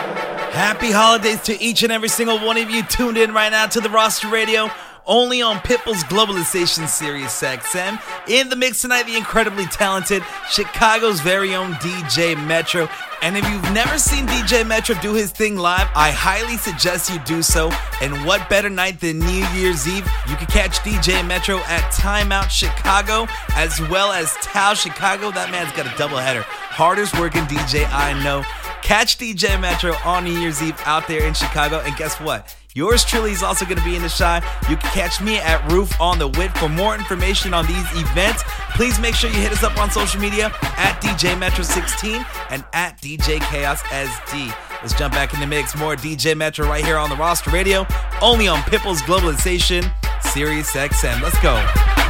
Happy 0.83 0.91
holidays 0.91 1.41
to 1.43 1.57
each 1.63 1.81
and 1.83 1.93
every 1.93 2.09
single 2.09 2.37
one 2.39 2.57
of 2.57 2.69
you 2.69 2.83
tuned 2.83 3.17
in 3.17 3.33
right 3.33 3.47
now 3.47 3.65
to 3.67 3.79
the 3.79 3.89
roster 3.89 4.27
radio. 4.27 4.69
Only 5.05 5.41
on 5.41 5.59
Pitbull's 5.59 6.03
Globalization 6.03 6.89
Sirius 6.89 7.41
XM. 7.41 8.01
In 8.27 8.49
the 8.49 8.57
mix 8.57 8.81
tonight, 8.81 9.03
the 9.03 9.15
incredibly 9.15 9.65
talented 9.67 10.23
Chicago's 10.51 11.21
very 11.21 11.55
own 11.55 11.71
DJ 11.75 12.35
Metro. 12.47 12.89
And 13.21 13.37
if 13.37 13.49
you've 13.49 13.73
never 13.73 13.97
seen 13.97 14.27
DJ 14.27 14.67
Metro 14.67 14.93
do 15.01 15.13
his 15.13 15.31
thing 15.31 15.55
live, 15.55 15.87
I 15.95 16.11
highly 16.11 16.57
suggest 16.57 17.09
you 17.09 17.19
do 17.19 17.41
so. 17.41 17.71
And 18.01 18.25
what 18.25 18.49
better 18.49 18.69
night 18.69 18.99
than 18.99 19.19
New 19.19 19.45
Year's 19.55 19.87
Eve? 19.87 20.05
You 20.27 20.35
can 20.35 20.47
catch 20.47 20.79
DJ 20.79 21.25
Metro 21.25 21.59
at 21.59 21.93
Timeout 21.93 22.49
Chicago 22.49 23.25
as 23.55 23.79
well 23.89 24.11
as 24.11 24.33
Tao 24.41 24.73
Chicago. 24.73 25.31
That 25.31 25.49
man's 25.49 25.71
got 25.77 25.85
a 25.85 25.97
double 25.97 26.17
header. 26.17 26.43
Hardest 26.43 27.17
working 27.17 27.43
DJ 27.43 27.87
I 27.89 28.21
know. 28.21 28.43
Catch 28.83 29.17
DJ 29.17 29.59
Metro 29.59 29.93
on 30.03 30.25
New 30.25 30.37
Year's 30.37 30.61
Eve 30.61 30.77
out 30.83 31.07
there 31.07 31.25
in 31.25 31.33
Chicago. 31.33 31.79
And 31.79 31.95
guess 31.95 32.19
what? 32.19 32.53
Yours 32.75 33.05
truly 33.05 33.31
is 33.31 33.41
also 33.41 33.63
going 33.63 33.77
to 33.77 33.83
be 33.83 33.95
in 33.95 34.01
the 34.01 34.09
shine. 34.09 34.43
You 34.69 34.75
can 34.75 34.91
catch 34.91 35.21
me 35.21 35.37
at 35.37 35.71
Roof 35.71 35.99
on 36.01 36.19
the 36.19 36.27
Wit. 36.27 36.51
For 36.57 36.67
more 36.67 36.93
information 36.93 37.53
on 37.53 37.65
these 37.65 37.85
events, 37.93 38.43
please 38.75 38.99
make 38.99 39.15
sure 39.15 39.29
you 39.29 39.37
hit 39.37 39.53
us 39.53 39.63
up 39.63 39.77
on 39.77 39.89
social 39.89 40.19
media 40.19 40.47
at 40.61 41.01
DJ 41.01 41.39
Metro 41.39 41.63
16 41.63 42.25
and 42.49 42.65
at 42.73 43.01
DJ 43.01 43.39
Chaos 43.41 43.81
SD. 43.83 44.53
Let's 44.81 44.93
jump 44.93 45.13
back 45.13 45.33
in 45.33 45.39
the 45.39 45.47
mix. 45.47 45.77
More 45.77 45.95
DJ 45.95 46.35
Metro 46.35 46.67
right 46.67 46.83
here 46.83 46.97
on 46.97 47.09
the 47.09 47.15
roster 47.15 47.51
radio, 47.51 47.87
only 48.21 48.49
on 48.49 48.59
Pitbull's 48.63 49.01
Globalization, 49.03 49.89
Sirius 50.21 50.71
XM. 50.71 51.21
Let's 51.21 51.39
go. 51.41 52.02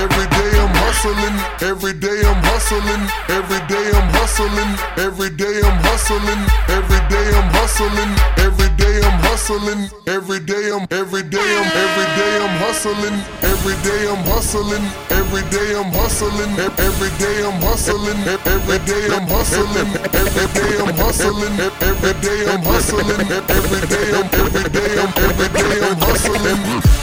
Every 0.00 0.26
day 0.28 0.52
I'm 0.60 0.68
hustling, 0.76 1.36
every 1.64 1.94
day 1.94 2.20
I'm 2.20 2.42
hustling, 2.44 3.02
every 3.32 3.60
day 3.64 3.90
I'm 3.96 4.08
hustling, 4.12 4.72
every 5.00 5.30
day 5.30 5.60
I'm 5.64 5.78
hustling, 5.80 6.40
every 6.68 7.00
day 7.08 7.32
I'm 7.32 7.48
hustling, 7.56 8.12
every 8.44 8.68
day 8.76 9.00
I'm 9.00 9.18
hustling, 9.24 9.88
every 10.06 10.40
day 10.40 10.68
I'm 10.68 10.84
every 10.90 11.22
day 11.22 11.40
I'm 11.40 11.64
every 11.72 12.06
day 12.20 12.34
I'm 12.44 12.54
hustling, 12.60 13.16
every 13.40 13.76
day 13.80 14.04
I'm 14.12 14.22
hustling, 14.28 14.84
every 15.16 15.42
day 15.48 15.72
I'm 15.80 15.88
hustling, 15.96 16.52
every 16.76 17.08
day 17.16 17.40
I'm 17.40 17.56
hustling, 17.64 18.20
every 18.28 18.78
day 18.84 19.08
I'm 19.16 19.24
hustling, 19.32 19.88
every 20.12 20.44
day 20.52 20.76
I'm 20.76 20.92
hustling, 21.00 21.56
every 21.80 22.12
day 22.20 22.40
I'm 22.52 22.62
hustling, 22.68 23.16
every 23.48 23.80
day 23.88 24.12
I'm 24.12 24.28
every 24.36 24.68
day 24.68 24.90
I'm 25.00 25.08
every 25.24 25.48
day 25.56 25.80
I'm 25.88 25.96
hustling. 26.04 26.60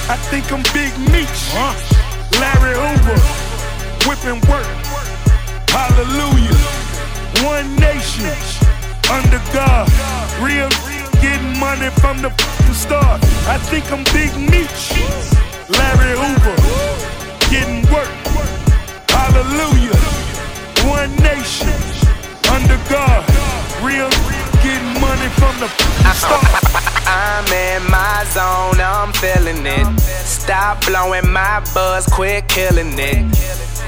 I 0.09 0.15
think 0.29 0.51
I'm 0.53 0.63
Big 0.73 0.93
Meech, 1.11 1.53
Larry 2.39 2.75
Hoover, 2.75 3.19
whipping 4.07 4.41
work. 4.49 4.67
Hallelujah. 5.69 6.57
One 7.45 7.75
nation, 7.77 8.33
under 9.11 9.41
God. 9.53 9.87
Real 10.41 10.69
getting 11.21 11.59
money 11.59 11.89
from 12.01 12.21
the 12.21 12.29
fucking 12.29 12.73
start. 12.73 13.21
I 13.47 13.57
think 13.57 13.91
I'm 13.91 14.03
Big 14.13 14.31
Meech, 14.37 14.93
Larry 15.69 16.13
Hoover, 16.17 16.55
getting 17.49 17.81
work. 17.91 18.09
Hallelujah. 19.09 19.97
One 20.87 21.15
nation, 21.17 21.73
under 22.51 22.79
God. 22.89 23.23
Real 23.83 24.09
getting 24.63 25.01
money 25.01 25.29
from 25.39 25.59
the 25.59 25.67
fucking 25.67 26.13
start. 26.13 26.86
I'm 27.07 27.47
in 27.47 27.89
my 27.89 28.25
zone, 28.35 28.81
I'm 28.83 29.13
feeling 29.13 29.65
it. 29.65 29.99
Stop 30.01 30.85
blowing 30.85 31.31
my 31.31 31.63
buzz, 31.73 32.05
quit 32.07 32.49
killing 32.49 32.93
it. 32.99 33.33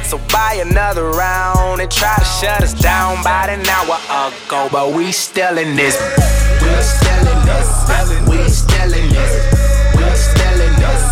So 0.07 0.17
buy 0.31 0.63
another 0.65 1.11
round 1.11 1.81
and 1.81 1.91
try 1.91 2.15
to 2.15 2.23
shut 2.23 2.63
us 2.63 2.73
down 2.73 3.19
about 3.19 3.49
an 3.49 3.61
hour 3.67 3.99
ago, 4.31 4.69
but 4.71 4.93
we 4.95 5.11
still 5.11 5.57
in 5.57 5.75
this. 5.75 5.99
We 6.63 6.71
still 6.81 7.27
in 7.27 7.39
this. 7.45 7.69
We 8.25 8.37
still 8.47 8.93
in 8.95 9.09
this. 9.11 9.33
We 9.93 10.03
still 10.15 10.59
in 10.63 10.73
this. 10.79 11.03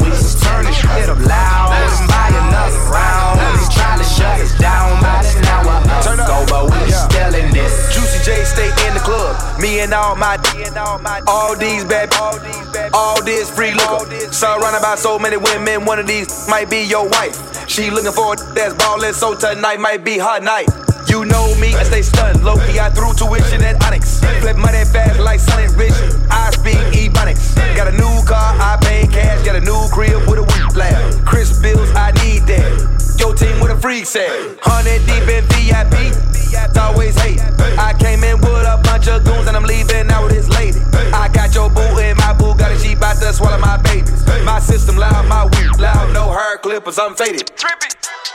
We 0.00 0.08
just 0.14 0.42
turn 0.44 0.64
this 0.64 0.78
shit 0.78 1.10
up 1.10 1.18
loud 1.18 1.74
and 1.74 2.08
buy 2.08 2.30
another 2.30 2.78
round. 2.88 3.40
They 3.58 3.66
try 3.74 3.98
to 3.98 4.04
shut 4.04 4.40
us 4.40 4.56
down 4.58 4.98
about 4.98 5.26
an 5.26 5.44
hour 5.44 5.82
ago, 6.14 6.46
but 6.48 6.70
we 6.70 6.90
still 6.92 7.34
in 7.34 7.50
this. 7.52 7.92
Juicy 7.92 8.22
J 8.24 8.44
stay 8.44 8.64
in 8.64 8.70
the 8.70 8.76
club. 8.76 8.77
Me 9.60 9.80
and 9.80 9.92
all 9.92 10.14
my 10.14 10.38
and 10.54 10.78
all 11.26 11.56
these 11.56 11.84
bad 11.84 12.14
all 12.94 13.22
this 13.22 13.50
free 13.50 13.72
liquor. 13.74 14.32
Surrounded 14.32 14.80
by 14.80 14.94
so 14.94 15.18
many 15.18 15.36
women, 15.36 15.84
one 15.84 15.98
of 15.98 16.06
these 16.06 16.48
might 16.48 16.70
be 16.70 16.82
your 16.82 17.08
wife. 17.08 17.68
She 17.68 17.90
looking 17.90 18.12
for 18.12 18.34
a 18.34 18.36
that's 18.54 18.74
ballin', 18.74 19.12
so 19.14 19.34
tonight 19.34 19.80
might 19.80 20.04
be 20.04 20.18
her 20.18 20.40
night. 20.40 20.68
You 21.08 21.24
know 21.24 21.54
me, 21.56 21.74
I 21.74 21.82
stay 21.84 22.02
stunned. 22.02 22.44
Low 22.44 22.56
key, 22.66 22.78
I 22.78 22.90
threw 22.90 23.12
tuition 23.14 23.62
at 23.62 23.82
Onyx. 23.84 24.20
Flip 24.40 24.56
money 24.56 24.84
fast 24.84 25.18
like 25.18 25.40
Sonic 25.40 25.74
Rich. 25.76 25.96
I 26.30 26.50
speak 26.52 26.78
Ebonics. 26.94 27.56
Got 27.76 27.88
a 27.88 27.92
new 27.92 28.14
car, 28.26 28.54
I 28.60 28.78
pay 28.80 29.06
cash. 29.06 29.44
Got 29.44 29.56
a 29.56 29.60
new 29.60 29.88
crib 29.90 30.28
with 30.28 30.38
a 30.38 30.42
week 30.42 30.76
lab. 30.76 31.26
Chris 31.26 31.58
bills, 31.60 31.90
I 31.94 32.12
need 32.22 32.42
that. 32.46 33.16
Your 33.18 33.34
team 33.34 33.58
with 33.60 33.72
a 33.72 33.76
freak 33.80 34.06
set. 34.06 34.28
100 34.62 35.06
deep 35.06 35.26
in 35.28 35.44
VIP. 35.50 36.14
It's 36.50 36.78
always 36.78 37.18
hate. 37.20 37.40
I 37.78 37.94
came 37.98 38.22
in 38.22 38.40
with 38.40 38.57
My 44.48 44.60
system 44.60 44.96
loud, 44.96 45.28
my 45.28 45.44
weed 45.44 45.78
loud, 45.78 46.14
no 46.14 46.32
hair 46.32 46.56
clippers, 46.56 46.98
I'm 46.98 47.14
faded. 47.14 47.52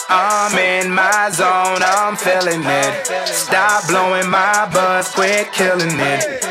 I'm 0.10 0.56
in 0.56 0.94
my 0.94 1.32
zone, 1.32 1.82
I'm 1.82 2.16
feeling 2.16 2.62
it. 2.64 3.08
Stop 3.26 3.88
blowing 3.88 4.30
my 4.30 4.70
buzz, 4.72 5.10
quit 5.10 5.52
killing 5.54 5.98
it. 5.98 6.44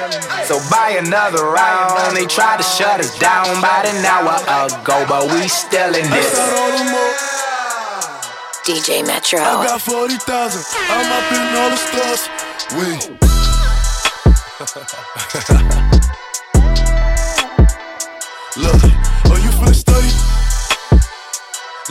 So 0.46 0.58
buy 0.68 0.98
another 0.98 1.44
round. 1.44 2.16
They 2.16 2.26
tried 2.26 2.56
to 2.56 2.64
shut 2.64 2.98
us 2.98 3.16
down 3.20 3.46
about 3.56 3.86
an 3.86 4.04
hour 4.04 4.34
ago, 4.66 5.06
but 5.08 5.30
we 5.30 5.46
still 5.46 5.94
in 5.94 6.10
this. 6.10 6.34
DJ 8.66 9.06
Metro. 9.06 9.38
I 9.38 9.64
got 9.64 9.80
40,000. 9.80 10.64
I'm 10.90 11.06
up 11.18 11.32
in 11.38 11.54
all 11.62 11.70
the 11.70 11.76
stores. 11.78 12.28
We. 12.74 12.98
Look, 18.62 18.91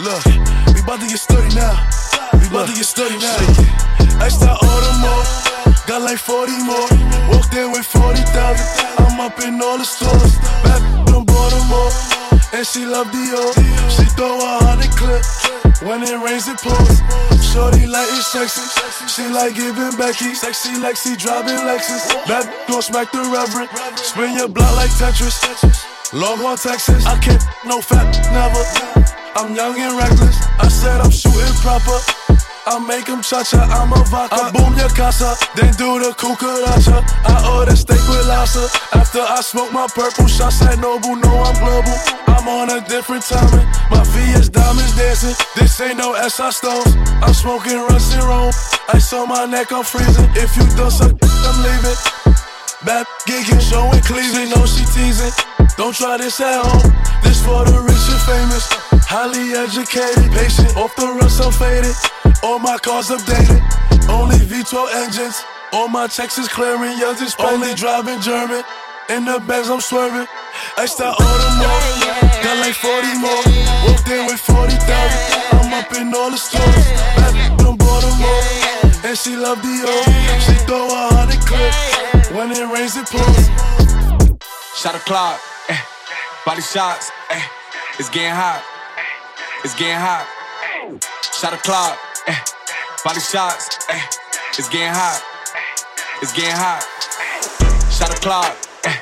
Look, 0.01 0.25
we 0.73 0.81
about 0.81 0.97
to 0.97 1.05
get 1.05 1.21
sturdy 1.21 1.53
now. 1.53 1.77
We 2.33 2.49
about 2.49 2.65
to 2.65 2.73
get 2.73 2.89
sturdy 2.89 3.21
now. 3.21 3.37
I 4.17 4.33
start 4.33 4.57
all 4.57 4.65
order 4.65 4.97
more. 4.97 5.21
Got 5.85 6.01
like 6.01 6.17
40 6.17 6.57
more. 6.65 6.89
Walked 7.29 7.53
in 7.53 7.69
with 7.69 7.85
40,000. 7.85 8.25
I'm 8.97 9.19
up 9.21 9.37
in 9.45 9.61
all 9.61 9.77
the 9.77 9.85
stores. 9.85 10.41
Back 10.65 10.81
from 11.05 11.21
Baltimore. 11.21 11.93
And 12.49 12.65
she 12.65 12.81
love 12.81 13.13
Dior. 13.13 13.53
She 13.93 14.09
throw 14.17 14.41
a 14.41 14.65
hundred 14.65 14.89
clip. 14.97 15.21
When 15.85 16.01
it 16.01 16.17
rains, 16.17 16.49
it 16.49 16.57
pours. 16.57 16.97
Shorty 17.53 17.85
like 17.85 18.09
it 18.09 18.25
sexy. 18.25 18.65
She 19.05 19.29
like 19.29 19.53
giving 19.53 19.93
Becky. 20.01 20.33
Sexy 20.33 20.81
Lexi, 20.81 21.13
driving 21.13 21.61
Lexus. 21.61 22.09
That 22.25 22.49
gon' 22.67 22.81
smack 22.81 23.11
the 23.11 23.21
reverend. 23.29 23.69
Spin 23.99 24.33
your 24.33 24.49
block 24.49 24.73
like 24.75 24.89
Tetris. 24.97 25.45
Longhorn, 26.11 26.57
Texas. 26.57 27.05
I 27.05 27.19
can't 27.19 27.43
no 27.67 27.81
fat, 27.81 28.09
never. 28.33 29.20
I'm 29.36 29.55
young 29.55 29.79
and 29.79 29.97
reckless. 29.97 30.38
I 30.59 30.67
said 30.67 30.99
I'm 30.99 31.11
shooting 31.11 31.55
proper. 31.63 31.95
I 32.67 32.77
make 32.86 33.07
him 33.07 33.23
cha-cha, 33.23 33.63
I'm 33.63 33.91
a 33.91 34.03
vodka. 34.11 34.36
I 34.36 34.51
boom 34.51 34.77
your 34.77 34.91
casa, 34.91 35.34
then 35.55 35.73
do 35.79 35.97
the 36.03 36.11
cucaracha. 36.13 37.01
I 37.25 37.57
order 37.57 37.75
steak 37.75 38.03
with 38.11 38.27
lobster. 38.27 38.67
After 38.93 39.23
I 39.23 39.41
smoke 39.41 39.71
my 39.73 39.88
purple 39.88 40.27
shots 40.27 40.61
at 40.61 40.77
Noble, 40.79 41.15
know 41.15 41.41
I'm 41.41 41.57
global. 41.57 41.95
I'm 42.27 42.47
on 42.47 42.69
a 42.69 42.86
different 42.86 43.23
timing. 43.23 43.65
My 43.89 44.03
V 44.11 44.19
is 44.38 44.49
diamonds 44.49 44.95
dancing. 44.95 45.34
This 45.55 45.79
ain't 45.79 45.97
no 45.97 46.13
SI 46.27 46.51
stones. 46.51 46.93
I'm 47.23 47.34
smoking 47.34 47.79
Russ 47.88 48.13
and 48.13 48.23
Rome. 48.23 48.53
Ice 48.93 49.13
on 49.13 49.29
my 49.29 49.45
neck, 49.45 49.71
I'm 49.71 49.84
freezing. 49.84 50.29
If 50.36 50.55
you 50.57 50.67
don't 50.75 50.91
suck, 50.91 51.15
I'm 51.23 51.57
leaving. 51.63 51.97
Bad 52.84 53.07
gigging, 53.25 53.61
showing 53.63 54.01
cleavage, 54.03 54.49
know 54.53 54.65
she 54.67 54.84
teasing. 54.91 55.32
Don't 55.77 55.95
try 55.95 56.17
this 56.17 56.39
at 56.41 56.61
home. 56.61 56.93
This 57.23 57.39
for 57.45 57.63
the 57.63 57.79
rich 57.79 58.05
and 58.11 58.21
famous. 58.27 58.90
Highly 59.12 59.51
educated, 59.51 60.32
patient, 60.32 60.72
off 60.80 60.95
the 60.95 61.03
run, 61.03 61.28
so 61.28 61.51
faded. 61.51 61.91
All 62.47 62.59
my 62.64 62.80
cars 62.80 63.12
updated, 63.12 63.59
only 64.07 64.39
V12 64.39 64.88
engines. 65.03 65.43
All 65.74 65.89
my 65.89 66.07
checks 66.07 66.39
is 66.39 66.47
clearing, 66.47 66.97
yours 66.97 67.20
is 67.20 67.36
only 67.38 67.76
driving 67.76 68.22
German. 68.22 68.64
In 69.12 69.26
the 69.28 69.43
bags 69.43 69.68
I'm 69.70 69.82
swerving, 69.84 70.32
extra 70.78 71.12
order 71.12 71.51
more. 71.59 71.84
Got 72.39 72.55
like 72.64 72.72
40 72.72 73.20
more. 73.20 73.43
Walked 73.84 74.07
in 74.07 74.32
with 74.32 74.39
40,000. 74.47 74.80
I'm 74.80 75.76
up 75.76 75.91
in 75.91 76.16
all 76.16 76.32
the 76.32 76.39
stores. 76.39 76.88
Back 77.20 77.36
from 77.59 77.76
Baltimore, 77.76 78.43
and 79.03 79.18
she 79.20 79.36
love 79.36 79.59
Dior. 79.59 80.07
She 80.39 80.55
throw 80.64 80.88
a 80.88 81.12
hundred 81.20 81.43
clips. 81.43 82.32
When 82.32 82.55
it 82.55 82.64
rains, 82.64 82.95
it 82.95 83.12
pours. 83.12 83.51
Shot 84.80 84.95
a 84.95 85.03
clock, 85.03 85.38
eh. 85.68 85.76
body 86.45 86.62
shots, 86.62 87.12
eh. 87.30 87.43
it's 87.99 88.07
getting 88.07 88.32
hot, 88.32 88.64
it's 89.64 89.76
getting 89.76 89.99
hot. 89.99 90.28
Shot 91.34 91.53
a 91.53 91.57
clock, 91.57 91.97
eh. 92.28 92.36
body 93.03 93.20
shots, 93.20 93.78
eh. 93.89 94.01
it's 94.57 94.70
getting 94.70 94.93
hot, 94.93 95.22
it's 96.22 96.34
getting 96.34 96.55
hot. 96.55 96.84
Shot 97.91 98.12
a 98.16 98.20
clock, 98.22 98.55
eh. 98.86 98.97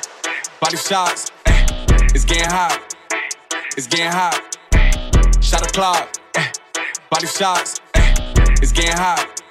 body 0.60 0.76
shots, 0.76 1.30
eh. 1.46 1.66
it's 2.14 2.24
getting 2.24 2.50
hot, 2.50 2.78
it's 3.76 3.86
getting 3.86 4.12
hot. 4.12 4.40
Shot 5.40 5.66
a 5.66 5.72
clock, 5.72 6.16
eh. 6.36 6.52
body 7.10 7.26
shots, 7.26 7.80
eh. 7.94 8.14
it's 8.62 8.72
getting 8.72 8.96
hot, 8.96 9.42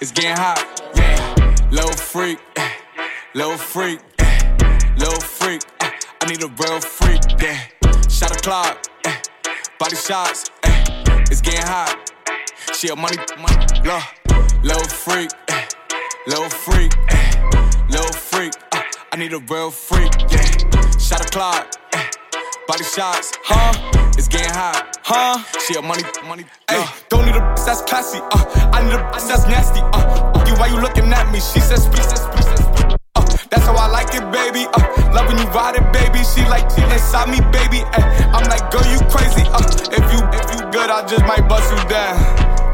it's 0.00 0.12
getting 0.12 0.36
hot. 0.36 0.64
Yeah, 0.94 1.68
little 1.70 1.92
freak, 1.96 2.38
eh. 2.56 2.70
little 3.34 3.56
freak. 3.56 4.00
Little 4.98 5.20
freak, 5.20 5.62
uh, 5.80 5.90
I 6.22 6.26
need 6.26 6.42
a 6.42 6.48
real 6.48 6.80
freak, 6.80 7.20
yeah. 7.40 7.56
Shot 8.08 8.36
a 8.36 8.40
clock, 8.40 8.84
eh. 8.97 8.97
Body 9.78 9.96
shots, 9.96 10.50
eh. 10.64 10.84
it's 11.30 11.40
getting 11.40 11.62
hot. 11.62 12.10
She 12.74 12.88
a 12.88 12.96
money, 12.96 13.16
money, 13.38 13.66
low. 13.84 14.00
Little 14.62 14.88
freak, 14.88 15.30
eh. 15.48 15.66
little 16.26 16.48
freak, 16.50 16.92
eh. 17.10 17.86
little 17.88 18.12
freak, 18.12 18.52
uh, 18.72 18.82
I 19.12 19.16
need 19.16 19.32
a 19.32 19.38
real 19.38 19.70
freak, 19.70 20.12
yeah. 20.30 20.44
Shot 20.98 21.24
a 21.24 21.28
clock, 21.30 21.74
eh. 21.94 22.10
body 22.66 22.84
shots, 22.84 23.32
huh? 23.44 23.72
It's 24.18 24.26
getting 24.26 24.52
hot, 24.52 24.98
huh? 25.02 25.42
She 25.60 25.74
a 25.74 25.82
money, 25.82 26.02
money, 26.26 26.44
Hey, 26.68 26.84
don't 27.08 27.24
need 27.24 27.36
a 27.36 27.54
that's 27.64 27.82
classy. 27.82 28.18
Uh, 28.18 28.70
I 28.72 28.82
need 28.82 28.94
a 28.94 29.10
that's 29.12 29.46
nasty. 29.46 29.80
Uh, 29.80 30.44
you, 30.46 30.54
why 30.54 30.66
you 30.66 30.80
looking 30.80 31.12
at 31.12 31.30
me? 31.32 31.38
She 31.38 31.60
says, 31.60 31.84
speak, 31.84 32.02
says, 32.02 32.20
speak, 32.20 32.42
says, 32.42 32.67
that's 33.50 33.64
how 33.64 33.76
I 33.76 33.88
like 33.88 34.12
it, 34.14 34.24
baby. 34.32 34.66
Uh, 34.72 35.12
love 35.12 35.28
when 35.28 35.38
you 35.38 35.48
ride 35.50 35.76
it, 35.76 35.86
baby. 35.92 36.24
She 36.24 36.42
like 36.48 36.68
she 36.72 36.82
inside 36.82 37.28
me, 37.28 37.40
baby. 37.52 37.84
Ay, 37.96 38.30
I'm 38.32 38.44
like, 38.48 38.70
girl, 38.70 38.84
you 38.88 39.00
crazy. 39.08 39.44
Uh, 39.48 39.64
if 39.92 40.04
you 40.12 40.20
if 40.36 40.44
you 40.52 40.60
good, 40.70 40.90
I 40.90 41.06
just 41.06 41.24
might 41.24 41.48
bust 41.48 41.70
you 41.70 41.80
down. 41.88 42.16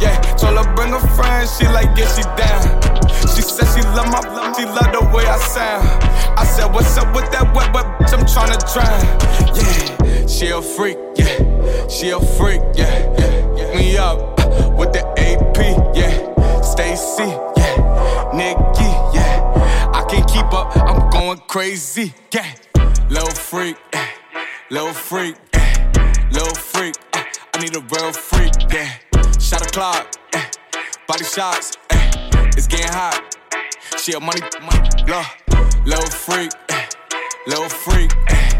Yeah, 0.00 0.18
told 0.36 0.58
her 0.58 0.66
bring 0.74 0.92
a 0.92 1.00
friend. 1.14 1.48
She 1.48 1.66
like, 1.68 1.90
yeah, 1.96 2.10
she 2.10 2.22
down. 2.36 2.62
She 3.34 3.42
said 3.42 3.66
she 3.74 3.82
love 3.94 4.10
my, 4.10 4.20
she 4.56 4.64
love 4.66 4.90
the 4.92 5.02
way 5.14 5.26
I 5.26 5.38
sound. 5.38 5.86
I 6.38 6.44
said, 6.44 6.66
what's 6.72 6.96
up 6.98 7.14
with 7.14 7.30
that 7.30 7.54
wet, 7.54 7.72
but 7.72 7.86
bitch, 7.98 8.12
I'm 8.12 8.26
tryna 8.26 8.58
drown. 8.72 9.00
Yeah, 9.54 10.26
she 10.26 10.48
a 10.48 10.60
freak. 10.60 10.98
Yeah, 11.16 11.88
she 11.88 12.10
a 12.10 12.18
freak. 12.20 12.60
Yeah, 12.74 13.14
yeah. 13.56 13.78
me 13.78 13.96
up 13.96 14.18
uh, 14.40 14.70
with 14.76 14.92
the 14.92 15.04
AP. 15.16 15.56
Yeah, 15.94 16.60
Stacy. 16.62 17.30
Yeah, 17.56 18.30
Nikki. 18.34 18.90
Yeah, 19.16 19.83
can't 20.14 20.28
keep 20.28 20.52
up. 20.52 20.76
I'm 20.76 21.10
going 21.10 21.38
crazy. 21.48 22.14
Yeah, 22.32 22.54
little 23.08 23.30
freak. 23.30 23.76
Yeah, 23.92 24.08
little 24.70 24.92
freak. 24.92 25.36
Yeah, 25.52 26.28
little 26.30 26.54
freak. 26.54 26.94
Uh, 27.12 27.24
I 27.54 27.60
need 27.60 27.76
a 27.76 27.80
real 27.80 28.12
freak. 28.12 28.52
Yeah, 28.72 28.90
shot 29.38 29.66
a 29.66 29.70
clock. 29.70 30.06
Yeah, 30.32 30.46
body 31.08 31.24
shots. 31.24 31.76
Yeah, 31.90 32.50
it's 32.56 32.66
getting 32.66 32.92
hot. 32.92 33.36
She 33.98 34.12
a 34.12 34.20
money, 34.20 34.40
money, 34.62 34.88
low, 35.08 35.22
little 35.86 36.10
freak, 36.10 36.52
eh, 36.68 36.86
little 37.46 37.68
freak, 37.68 38.12
eh, 38.28 38.50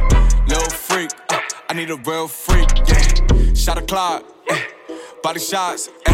little 0.49 0.71
freak. 0.71 1.11
Uh, 1.29 1.41
I 1.69 1.75
need 1.75 1.91
a 1.91 1.97
real 1.97 2.29
freak, 2.29 2.69
yeah. 2.89 3.53
Shot 3.55 3.79
a 3.79 3.83
clock, 3.83 4.25
eh, 4.49 4.63
body 5.23 5.41
shots, 5.41 5.91
eh, 6.07 6.14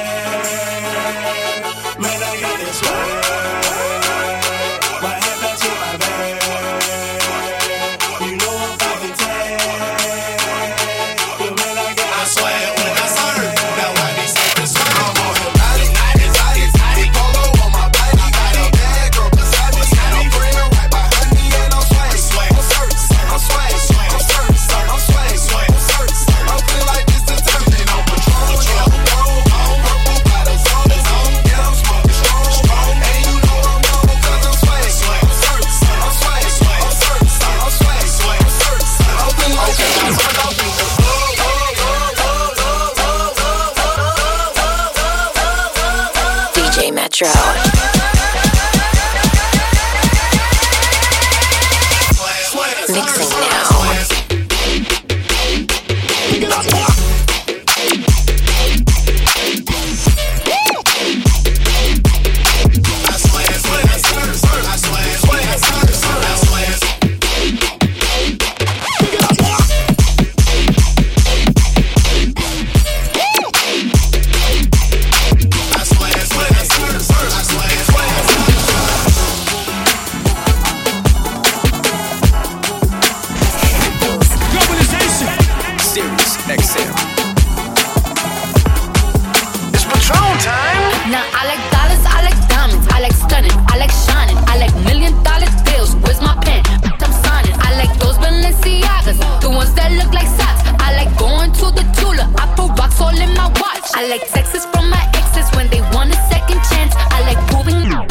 my 104.91 105.01
exes 105.15 105.47
when 105.55 105.67
they 105.73 105.81
want 105.95 106.11
a 106.11 106.19
second 106.27 106.59
chance. 106.69 106.93
I 107.15 107.23
like 107.27 107.39
proving 107.49 107.79
wrong. 107.89 108.07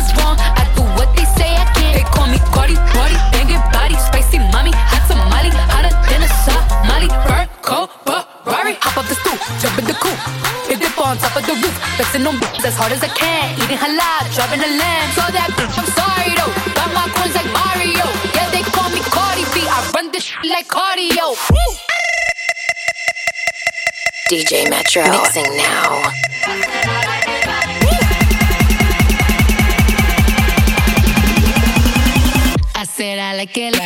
I 0.61 0.65
do 0.75 0.83
what 0.97 1.09
they 1.17 1.27
say 1.37 1.51
I 1.57 1.67
can. 1.77 1.93
They 1.97 2.07
call 2.15 2.27
me 2.33 2.39
Cardi, 2.55 2.77
Cardi, 2.93 3.17
banging 3.33 3.63
body, 3.77 3.97
spicy 4.09 4.39
mommy, 4.53 4.73
hot 4.75 5.05
tamale, 5.09 5.51
hotter 5.73 5.93
than 6.09 6.25
a 6.25 6.31
shot. 6.43 6.63
Molly, 6.89 7.09
bird, 7.29 7.49
cold, 7.63 7.91
Ferrari. 8.07 8.75
Hop 8.85 8.97
up 8.99 9.07
the 9.07 9.17
stool, 9.21 9.37
jump 9.61 9.77
in 9.79 9.85
the 9.85 9.97
coupe, 10.03 10.21
hit 10.69 10.81
dip 10.81 10.97
on 10.99 11.19
top 11.19 11.37
of 11.37 11.45
the 11.47 11.55
roof, 11.61 11.77
flexing 11.97 12.27
on 12.27 12.37
bitches 12.41 12.65
as 12.73 12.77
hard 12.77 12.93
as 12.93 13.03
I 13.03 13.11
can, 13.13 13.55
eating 13.61 13.79
halal, 13.79 14.23
driving 14.35 14.63
a 14.65 14.71
lamb. 14.81 15.07
saw 15.13 15.29
that 15.31 15.51
bitch, 15.59 15.75
I'm 15.77 15.89
sorry 15.99 16.33
though. 16.39 16.53
Got 16.79 16.91
my 16.97 17.07
coins 17.15 17.35
like 17.35 17.51
Mario. 17.53 18.07
Yeah, 18.35 18.49
they 18.55 18.65
call 18.73 18.89
me 18.91 19.01
Cardi 19.13 19.45
B. 19.55 19.67
I 19.69 19.79
run 19.95 20.11
this 20.13 20.25
sh- 20.25 20.37
like 20.49 20.69
cardio. 20.69 21.37
Woo! 21.51 21.90
DJ 24.31 24.71
Metro. 24.71 25.03
Mixing 25.11 25.57
now. 25.57 26.03
I 32.77 32.85
said 32.87 33.19
I 33.19 33.35
like 33.37 33.59
it. 33.59 33.80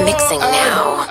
Mixing 0.05 0.39
now. 0.39 1.05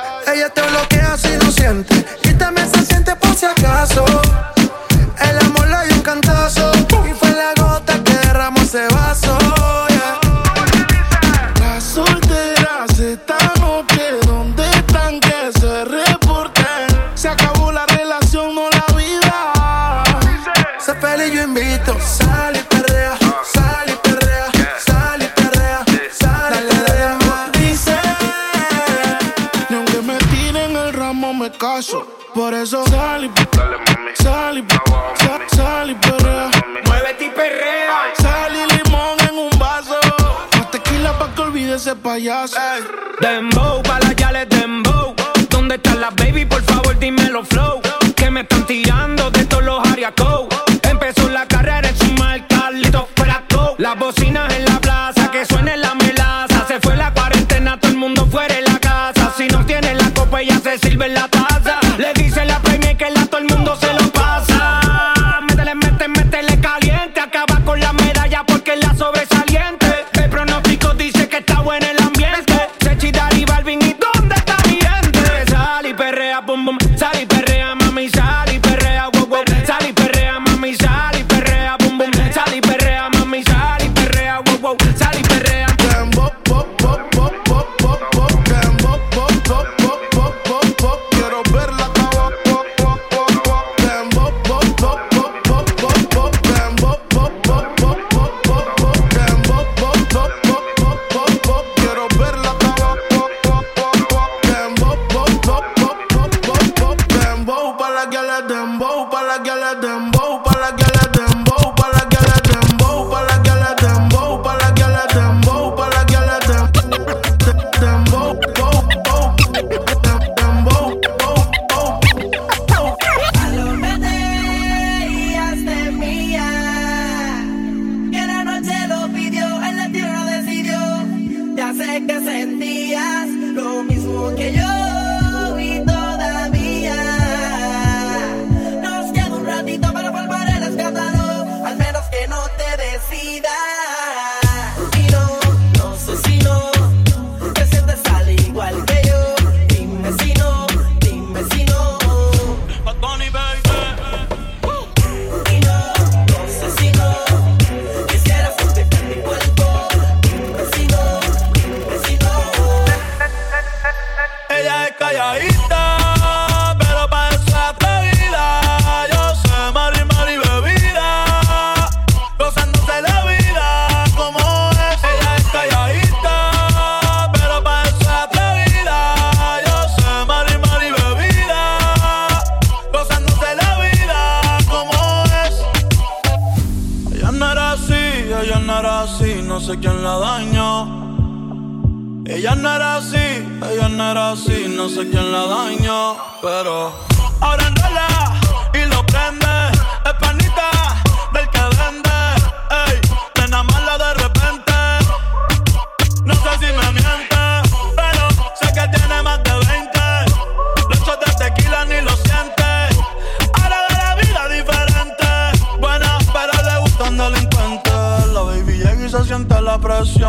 Dembow, 43.21 43.81
para 43.85 44.09
allá 44.09 44.33
les 44.33 44.49
dembow. 44.49 45.15
¿Dónde 45.51 45.77
están 45.77 46.01
las 46.01 46.15
baby? 46.17 46.45
Por 46.45 46.63
favor, 46.63 46.99
dímelo, 46.99 47.45
flow. 47.45 47.68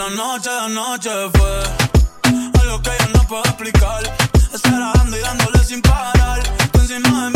la 0.00 0.08
noche, 0.08 0.48
la 0.48 0.68
noche 0.68 1.10
fue 1.34 1.62
algo 2.62 2.80
que 2.80 2.90
yo 3.00 3.08
no 3.14 3.22
puedo 3.28 3.42
explicar. 3.44 4.02
Estar 4.54 4.72
y 4.72 5.20
dándole 5.20 5.58
sin 5.62 5.82
parar. 5.82 6.42
Tú 6.72 6.80
encima 6.80 7.30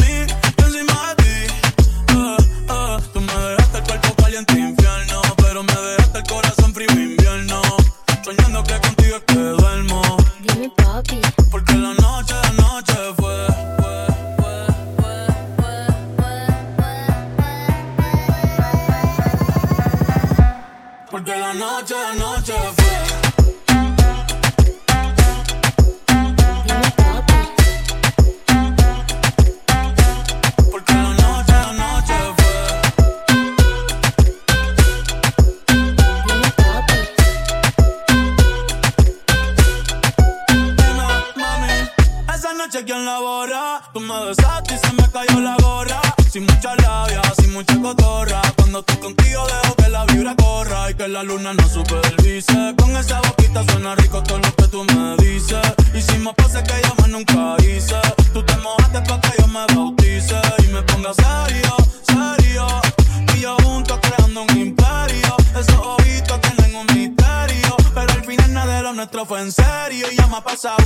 luna 51.25 51.53
no 51.55 51.69
supervise. 51.69 52.75
Con 52.79 52.97
esa 52.97 53.21
boquita 53.21 53.65
suena 53.65 53.95
rico 53.95 54.23
todo 54.23 54.39
lo 54.39 54.55
que 54.55 54.69
tú 54.69 54.85
me 54.85 55.17
dices. 55.17 55.63
Hicimos 55.95 56.35
poses 56.35 56.63
que 56.63 56.75
yo 56.83 56.95
más 56.99 57.09
nunca 57.09 57.57
hice. 57.63 57.97
Tú 58.33 58.43
te 58.43 58.57
mojaste 58.59 59.01
pa' 59.03 59.21
que 59.21 59.33
yo 59.41 59.47
me 59.49 59.67
bautice 59.75 60.41
y 60.65 60.67
me 60.69 60.83
ponga 60.83 61.13
serio, 61.15 61.77
serio. 62.03 62.67
Y 63.37 63.41
yo 63.41 63.57
juntos 63.63 63.99
creando 64.03 64.43
un 64.43 64.59
imperio. 64.59 65.37
Esos 65.59 65.79
ojitos 65.79 66.41
tienen 66.41 66.75
un 66.77 66.87
misterio. 66.87 67.77
Pero 67.95 68.13
al 68.13 68.25
final 68.25 68.53
nada 68.53 68.77
de 68.77 68.83
lo 68.83 68.93
nuestro 68.95 69.25
fue 69.25 69.41
en 69.41 69.53
serio. 69.53 70.07
Y 70.13 70.17
ya 70.17 70.27
me 70.27 70.37
ha 70.37 70.41
pasado, 70.43 70.85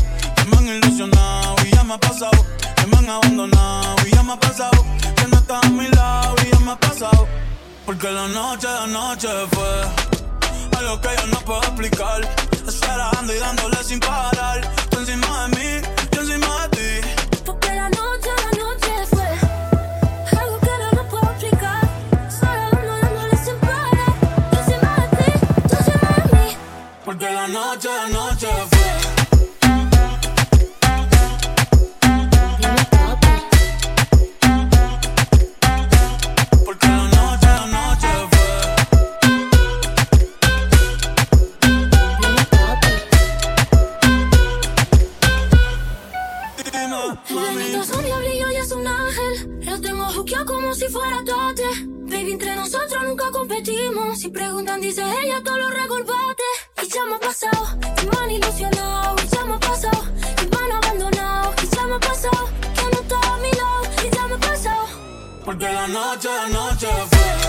me 0.50 0.56
han 0.56 0.66
ilusionado. 0.68 1.56
Y 1.66 1.74
ya 1.74 1.84
me 1.84 1.94
ha 1.94 1.98
pasado, 1.98 2.44
me 2.90 2.96
han 2.98 3.08
abandonado. 3.10 3.96
Y 4.06 4.10
ya 4.14 4.22
me 4.22 4.32
ha 4.32 4.40
pasado, 4.40 4.84
que 5.16 5.26
no 5.26 5.38
estás 5.38 5.64
a 5.64 5.68
mi 5.70 5.88
lado. 5.88 6.34
Y 6.44 6.50
ya 6.52 6.60
me 6.60 6.72
ha 6.72 6.76
pasado, 6.76 7.26
porque 7.86 8.10
la 8.10 8.28
noche, 8.28 8.66
la 8.66 8.86
noche 8.86 9.28
fue 9.52 10.17
algo 10.78 11.00
que 11.00 11.08
yo 11.08 11.26
no 11.26 11.40
puedo 11.40 11.60
explicar. 11.62 12.20
Esperando 12.66 13.34
y 13.34 13.38
dándole 13.38 13.82
sin 13.84 14.00
parar. 14.00 14.60
Tú 14.90 14.98
encima 15.00 15.48
de 15.48 15.56
mí, 15.56 15.88
yo 16.12 16.20
encima 16.20 16.68
de 16.68 16.76
ti. 16.76 17.08
Porque 17.44 17.68
la 17.74 17.88
noche, 17.88 18.30
la 18.44 18.50
noche 18.64 18.92
fue 19.10 20.38
algo 20.40 20.58
que 20.60 20.72
yo 20.82 20.90
no 20.96 21.08
puedo 21.08 21.30
explicar. 21.32 21.80
Dando 22.40 22.96
y 22.96 23.00
dándole 23.00 23.36
sin 23.44 23.56
parar. 23.56 24.12
Yo 24.52 24.58
encima 24.60 24.90
de 25.00 25.16
ti, 25.16 25.30
tú 25.68 25.76
encima 25.76 26.10
de 26.16 26.36
mí. 26.36 26.56
Porque 27.04 27.30
la 27.30 27.48
noche, 27.48 27.88
la 27.88 28.08
noche 28.08 28.48
fue. 28.70 28.77
Es 48.68 48.72
un 48.72 48.86
ángel. 48.86 49.60
Lo 49.62 49.80
tengo 49.80 50.04
juqueado 50.12 50.44
como 50.44 50.74
si 50.74 50.86
fuera 50.88 51.24
tote. 51.24 51.64
Baby, 52.10 52.32
entre 52.32 52.54
nosotros 52.56 53.02
nunca 53.06 53.30
competimos. 53.30 54.18
Si 54.18 54.28
preguntan, 54.28 54.80
dice 54.80 55.02
ella, 55.22 55.42
todos 55.42 55.58
los 55.58 55.74
recorbates. 55.74 56.52
Y 56.82 56.88
ya 56.88 57.04
me 57.04 57.14
ha 57.16 57.20
pasado, 57.20 57.78
que 57.96 58.06
me 58.06 58.18
han 58.18 58.30
ilusionado. 58.30 59.16
Y 59.24 59.28
ya 59.28 59.44
me 59.44 59.54
ha 59.54 59.60
pasado, 59.60 60.02
que 60.36 60.46
me 60.46 60.56
han 60.56 60.72
abandonado. 60.72 61.54
Y 61.62 61.76
ya 61.76 61.86
me 61.86 61.94
ha 61.94 62.00
pasado, 62.00 62.48
que 62.74 62.82
no 62.92 63.00
está 63.00 63.34
a 63.34 63.38
mi 63.38 63.50
lado. 63.60 63.82
Y 64.06 64.14
ya 64.14 64.26
me 64.26 64.34
ha 64.34 64.38
pasado. 64.38 64.86
Porque 65.44 65.72
la 65.72 65.88
noche, 65.88 66.28
la 66.28 66.48
noche 66.48 66.88
fue. 67.10 67.47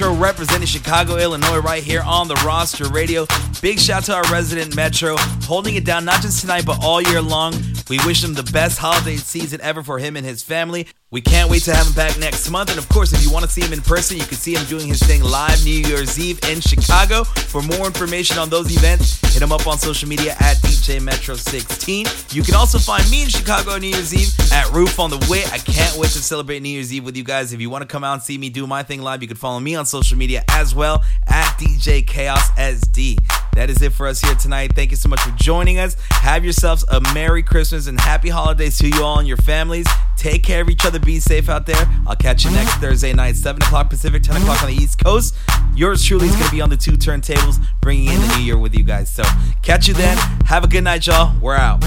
Metro 0.00 0.16
representing 0.16 0.66
Chicago, 0.66 1.18
Illinois, 1.18 1.58
right 1.58 1.82
here 1.82 2.00
on 2.00 2.26
the 2.26 2.34
roster 2.36 2.88
radio. 2.88 3.26
Big 3.60 3.78
shout 3.78 4.02
to 4.04 4.14
our 4.14 4.22
resident 4.32 4.74
Metro, 4.74 5.14
holding 5.42 5.74
it 5.74 5.84
down 5.84 6.06
not 6.06 6.22
just 6.22 6.40
tonight, 6.40 6.64
but 6.64 6.82
all 6.82 7.02
year 7.02 7.20
long. 7.20 7.52
We 7.90 7.98
wish 8.06 8.24
him 8.24 8.32
the 8.32 8.42
best 8.44 8.78
holiday 8.78 9.16
season 9.16 9.60
ever 9.60 9.82
for 9.82 9.98
him 9.98 10.16
and 10.16 10.24
his 10.24 10.42
family. 10.42 10.86
We 11.12 11.20
can't 11.20 11.50
wait 11.50 11.64
to 11.64 11.74
have 11.74 11.88
him 11.88 11.92
back 11.94 12.16
next 12.20 12.48
month. 12.50 12.70
And 12.70 12.78
of 12.78 12.88
course, 12.88 13.12
if 13.12 13.20
you 13.24 13.32
want 13.32 13.44
to 13.44 13.50
see 13.50 13.62
him 13.62 13.72
in 13.72 13.80
person, 13.80 14.16
you 14.16 14.22
can 14.22 14.36
see 14.36 14.54
him 14.54 14.64
doing 14.66 14.86
his 14.86 15.02
thing 15.02 15.24
live 15.24 15.64
New 15.64 15.74
Year's 15.74 16.16
Eve 16.20 16.38
in 16.48 16.60
Chicago. 16.60 17.24
For 17.24 17.62
more 17.62 17.86
information 17.86 18.38
on 18.38 18.48
those 18.48 18.70
events, 18.72 19.20
hit 19.32 19.42
him 19.42 19.50
up 19.50 19.66
on 19.66 19.76
social 19.76 20.08
media 20.08 20.36
at 20.38 20.58
DJ 20.58 21.02
Metro 21.02 21.34
16. 21.34 22.06
You 22.30 22.44
can 22.44 22.54
also 22.54 22.78
find 22.78 23.10
me 23.10 23.22
in 23.22 23.28
Chicago 23.28 23.76
New 23.78 23.88
Year's 23.88 24.14
Eve 24.14 24.52
at 24.52 24.70
Roof 24.70 25.00
on 25.00 25.10
the 25.10 25.18
Wit. 25.28 25.52
I 25.52 25.58
can't 25.58 25.96
wait 25.96 26.10
to 26.12 26.22
celebrate 26.22 26.62
New 26.62 26.68
Year's 26.68 26.94
Eve 26.94 27.04
with 27.04 27.16
you 27.16 27.24
guys. 27.24 27.52
If 27.52 27.60
you 27.60 27.70
want 27.70 27.82
to 27.82 27.88
come 27.88 28.04
out 28.04 28.12
and 28.12 28.22
see 28.22 28.38
me 28.38 28.48
do 28.48 28.68
my 28.68 28.84
thing 28.84 29.02
live, 29.02 29.20
you 29.20 29.26
can 29.26 29.36
follow 29.36 29.58
me 29.58 29.74
on 29.74 29.86
social 29.86 30.16
media 30.16 30.44
as 30.50 30.76
well 30.76 31.02
at 31.26 31.56
DJ 31.58 32.06
Chaos 32.06 32.52
SD. 32.52 33.18
That 33.54 33.68
is 33.68 33.82
it 33.82 33.92
for 33.92 34.06
us 34.06 34.20
here 34.20 34.36
tonight. 34.36 34.76
Thank 34.76 34.92
you 34.92 34.96
so 34.96 35.08
much 35.08 35.20
for 35.22 35.32
joining 35.32 35.80
us. 35.80 35.96
Have 36.10 36.44
yourselves 36.44 36.84
a 36.88 37.00
Merry 37.12 37.42
Christmas 37.42 37.88
and 37.88 38.00
Happy 38.00 38.28
Holidays 38.28 38.78
to 38.78 38.88
you 38.88 39.02
all 39.02 39.18
and 39.18 39.26
your 39.26 39.38
families. 39.38 39.88
Take 40.20 40.42
care 40.42 40.60
of 40.60 40.68
each 40.68 40.84
other. 40.84 40.98
Be 40.98 41.18
safe 41.18 41.48
out 41.48 41.64
there. 41.64 41.82
I'll 42.06 42.14
catch 42.14 42.44
you 42.44 42.50
next 42.50 42.74
Thursday 42.74 43.14
night, 43.14 43.36
7 43.36 43.62
o'clock 43.62 43.88
Pacific, 43.88 44.22
10 44.22 44.42
o'clock 44.42 44.62
on 44.62 44.68
the 44.68 44.74
East 44.74 45.02
Coast. 45.02 45.34
Yours 45.74 46.04
truly 46.04 46.26
is 46.26 46.32
going 46.32 46.44
to 46.44 46.50
be 46.50 46.60
on 46.60 46.68
the 46.68 46.76
two 46.76 46.92
turntables, 46.92 47.58
bringing 47.80 48.10
in 48.10 48.20
the 48.20 48.36
new 48.36 48.42
year 48.42 48.58
with 48.58 48.74
you 48.74 48.84
guys. 48.84 49.08
So 49.08 49.22
catch 49.62 49.88
you 49.88 49.94
then. 49.94 50.18
Have 50.44 50.62
a 50.62 50.68
good 50.68 50.84
night, 50.84 51.06
y'all. 51.06 51.34
We're 51.40 51.56
out. 51.56 51.82